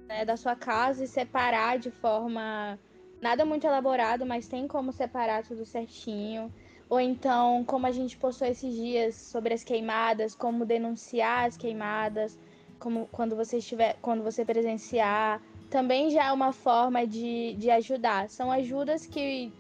né, 0.08 0.24
da 0.24 0.38
sua 0.38 0.56
casa 0.56 1.04
e 1.04 1.08
separar 1.08 1.78
de 1.78 1.92
forma 1.92 2.80
nada 3.22 3.46
muito 3.46 3.68
elaborado, 3.68 4.26
mas 4.26 4.48
tem 4.48 4.68
como 4.68 4.92
separar 4.92 5.44
tudo 5.44 5.66
certinho. 5.66 6.52
Ou 6.90 7.00
então, 7.00 7.64
como 7.66 7.86
a 7.86 7.92
gente 7.92 8.18
postou 8.18 8.48
esses 8.48 8.74
dias 8.74 9.16
sobre 9.16 9.54
as 9.54 9.64
queimadas, 9.64 10.34
como 10.34 10.66
denunciar 10.66 11.48
as 11.48 11.56
queimadas, 11.56 12.38
como 12.80 13.08
quando 13.12 13.36
você 13.36 13.58
estiver, 13.58 13.96
quando 14.02 14.24
você 14.24 14.44
presenciar, 14.44 15.42
também 15.70 16.10
já 16.10 16.26
é 16.26 16.32
uma 16.32 16.52
forma 16.52 17.06
de, 17.06 17.54
de 17.54 17.70
ajudar. 17.70 18.28
São 18.30 18.52
ajudas 18.52 19.06
que 19.06 19.54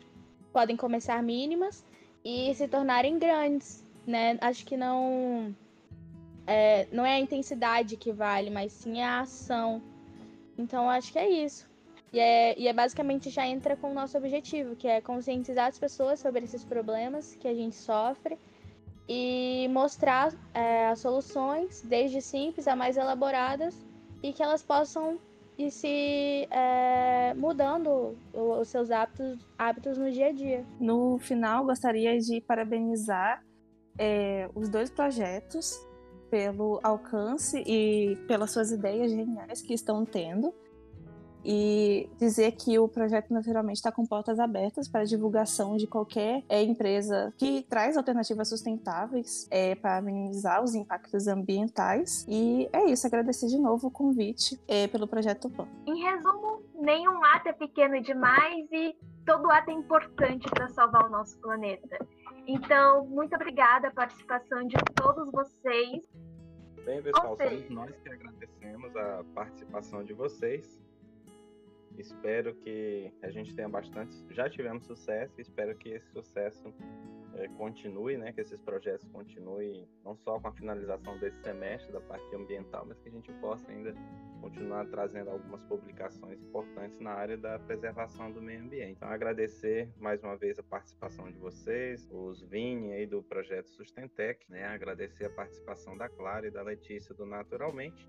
podem 0.52 0.76
começar 0.76 1.22
mínimas 1.22 1.86
e 2.26 2.54
se 2.56 2.68
tornarem 2.68 3.20
grandes, 3.20 3.86
né? 4.08 4.38
Acho 4.42 4.65
que 4.65 4.76
não 4.76 5.56
é, 6.48 6.88
não 6.92 7.06
é 7.06 7.13
a 7.13 7.20
intensidade 7.20 7.96
que 7.96 8.12
vale, 8.12 8.50
mas 8.50 8.72
sim 8.72 9.02
a 9.02 9.22
ação 9.22 9.82
então 10.60 10.89
acho 10.89 11.13
que 11.13 11.20
é 11.20 11.30
isso. 11.30 11.69
E 12.12 12.19
é, 12.19 12.60
e 12.60 12.67
é 12.67 12.74
basicamente 12.74 13.30
já 13.30 13.45
entra 13.45 13.76
com 13.76 13.91
o 13.91 13.93
nosso 13.93 14.17
objetivo, 14.17 14.76
que 14.76 14.88
é 14.88 15.00
conscientizar 15.00 15.67
as 15.67 15.78
pessoas 15.78 16.19
sobre 16.19 16.43
esses 16.43 16.63
problemas 16.63 17.36
que 17.36 17.48
a 17.48 17.54
gente 17.54 17.76
sofre 17.76 18.38
e 19.08 19.67
mostrar 19.69 20.34
é, 20.54 20.88
as 20.88 21.00
soluções, 21.00 21.82
desde 21.82 22.22
simples 22.22 22.67
a 22.67 22.76
mais 22.76 22.98
elaboradas, 22.98 23.76
e 24.22 24.34
que 24.34 24.43
elas 24.43 24.62
possam 24.62 25.19
ir 25.58 25.72
se 25.72 26.48
é, 26.50 27.34
mudando 27.36 28.17
os 28.34 28.67
seus 28.69 28.89
hábitos, 28.91 29.38
hábitos 29.58 29.98
no 29.98 30.12
dia 30.12 30.28
a 30.28 30.32
dia. 30.32 30.65
No 30.80 31.19
final, 31.19 31.65
gostaria 31.65 32.17
de 32.19 32.39
parabenizar 32.41 33.43
é, 33.98 34.50
os 34.56 34.69
dois 34.69 34.89
projetos 34.89 35.78
pelo 36.30 36.80
alcance 36.84 37.63
e 37.65 38.15
pelas 38.28 38.52
suas 38.52 38.72
ideias 38.72 39.12
geniais 39.12 39.62
que 39.62 39.74
estão 39.74 40.06
tendo. 40.06 40.54
E 41.43 42.10
dizer 42.17 42.52
que 42.54 42.78
o 42.78 42.88
projeto 42.88 43.34
naturalmente 43.34 43.78
está 43.78 43.91
com 43.91 44.06
portas 44.06 44.39
abertas 44.39 44.88
para 44.88 45.04
divulgação 45.06 45.78
de 45.78 45.88
qualquer 45.88 46.43
é, 46.49 46.62
empresa 46.62 47.34
que 47.38 47.63
traz 47.63 47.95
alternativas 47.95 48.49
sustentáveis 48.49 49.47
é, 49.49 49.75
para 49.75 50.02
minimizar 50.02 50.63
os 50.63 50.75
impactos 50.75 51.28
ambientais. 51.28 52.25
E 52.28 52.69
é 52.73 52.86
isso, 52.86 53.08
agradecer 53.08 53.47
de 53.47 53.58
novo 53.58 53.88
o 53.88 53.91
convite 53.91 54.60
é, 54.67 54.88
pelo 54.88 55.08
projeto 55.08 55.49
PAN. 55.49 55.67
Em 55.88 56.04
resumo, 56.04 56.62
nenhum 56.75 57.23
ato 57.23 57.50
é 57.50 57.54
pequeno 57.54 58.02
demais 58.02 58.67
e 58.71 58.96
todo 59.25 59.50
ato 59.52 59.69
é 59.69 59.73
importante 59.73 60.50
para 60.50 60.67
salvar 60.69 61.06
o 61.08 61.10
nosso 61.10 61.37
planeta. 61.40 61.98
Então, 62.48 63.06
muito 63.06 63.35
obrigada 63.35 63.90
a 63.90 63.92
participação 63.92 64.65
de 64.65 64.75
todos 64.96 65.31
vocês. 65.31 66.02
Bem, 66.83 67.02
pessoal, 67.04 67.37
somos 67.37 67.69
nós 67.69 67.96
que 68.00 68.10
agradecemos 68.10 68.96
a 68.96 69.23
participação 69.35 70.04
de 70.04 70.13
vocês. 70.13 70.81
Espero 72.00 72.56
que 72.56 73.12
a 73.21 73.29
gente 73.29 73.54
tenha 73.54 73.67
bastante. 73.67 74.15
Já 74.29 74.50
tivemos 74.50 74.85
sucesso, 74.85 75.33
espero 75.37 75.75
que 75.75 75.89
esse 75.89 76.10
sucesso 76.12 76.73
é, 77.33 77.47
continue, 77.50 78.17
né? 78.17 78.31
Que 78.31 78.39
esses 78.39 78.60
projetos 78.62 79.06
continuem, 79.10 79.85
não 80.04 80.15
só 80.15 80.39
com 80.39 80.47
a 80.47 80.52
finalização 80.54 81.19
desse 81.19 81.37
semestre 81.41 81.91
da 81.91 82.00
parte 82.00 82.33
ambiental, 82.33 82.85
mas 82.87 82.97
que 83.02 83.10
a 83.10 83.12
gente 83.12 83.31
possa 83.33 83.69
ainda 83.69 83.93
continuar 84.39 84.85
trazendo 84.87 85.29
algumas 85.29 85.62
publicações 85.63 86.41
importantes 86.41 86.97
na 87.02 87.12
área 87.12 87.37
da 87.37 87.60
preservação 87.60 88.31
do 88.31 88.41
meio 88.41 88.62
ambiente. 88.62 88.93
Então, 88.93 89.10
agradecer 89.10 89.91
mais 89.97 90.23
uma 90.23 90.37
vez 90.37 90.58
a 90.58 90.63
participação 90.63 91.29
de 91.29 91.37
vocês, 91.37 92.08
os 92.10 92.41
Vini 92.43 92.93
aí 92.93 93.06
do 93.06 93.21
projeto 93.21 93.69
Sustentec, 93.69 94.50
né? 94.50 94.65
Agradecer 94.65 95.25
a 95.25 95.29
participação 95.29 95.97
da 95.97 96.08
Clara 96.08 96.47
e 96.47 96.52
da 96.52 96.62
Letícia 96.62 97.13
do 97.13 97.25
Naturalmente 97.25 98.08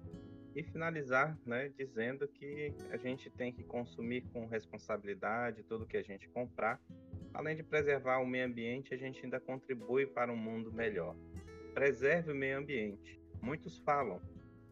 e 0.55 0.63
finalizar, 0.63 1.39
né, 1.47 1.73
dizendo 1.77 2.27
que 2.27 2.75
a 2.91 2.97
gente 2.97 3.31
tem 3.31 3.53
que 3.53 3.63
consumir 3.63 4.23
com 4.33 4.47
responsabilidade 4.47 5.63
tudo 5.63 5.87
que 5.87 5.97
a 5.97 6.03
gente 6.03 6.29
comprar. 6.29 6.81
Além 7.33 7.57
de 7.57 7.63
preservar 7.63 8.19
o 8.19 8.27
meio 8.27 8.47
ambiente, 8.47 8.93
a 8.93 8.97
gente 8.97 9.25
ainda 9.25 9.39
contribui 9.39 10.07
para 10.07 10.33
um 10.33 10.37
mundo 10.37 10.73
melhor. 10.73 11.15
Preserve 11.73 12.33
o 12.33 12.35
meio 12.35 12.59
ambiente. 12.59 13.21
Muitos 13.41 13.79
falam, 13.79 14.21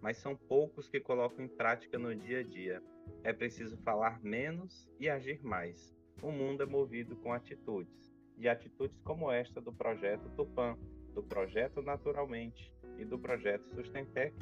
mas 0.01 0.19
são 0.19 0.37
poucos 0.37 0.89
que 0.89 1.01
colocam 1.01 1.45
em 1.45 1.49
prática 1.49 1.99
no 1.99 2.15
dia 2.15 2.41
a 2.41 2.43
dia. 2.43 2.83
É 3.23 3.33
preciso 3.33 3.77
falar 3.79 4.21
menos 4.23 4.89
e 4.99 5.09
agir 5.09 5.43
mais. 5.45 5.97
O 6.21 6.33
mundo 6.33 6.65
é 6.65 6.67
movido 6.67 7.17
com 7.17 7.33
atitudes, 7.33 8.13
e 8.37 8.49
atitudes 8.49 9.01
como 9.03 9.31
esta 9.31 9.61
do 9.61 9.73
projeto 9.73 10.29
Tupã, 10.31 10.77
do 11.15 11.23
projeto 11.23 11.81
Naturalmente 11.81 12.73
e 12.99 13.05
do 13.05 13.19
projeto 13.19 13.69
Sustentec 13.69 14.35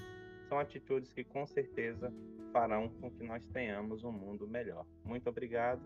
são 0.48 0.58
atitudes 0.58 1.12
que 1.12 1.24
com 1.24 1.46
certeza 1.46 2.12
farão 2.52 2.88
com 2.88 3.10
que 3.10 3.22
nós 3.22 3.44
tenhamos 3.46 4.04
um 4.04 4.12
mundo 4.12 4.46
melhor. 4.46 4.86
Muito 5.04 5.28
obrigado 5.28 5.82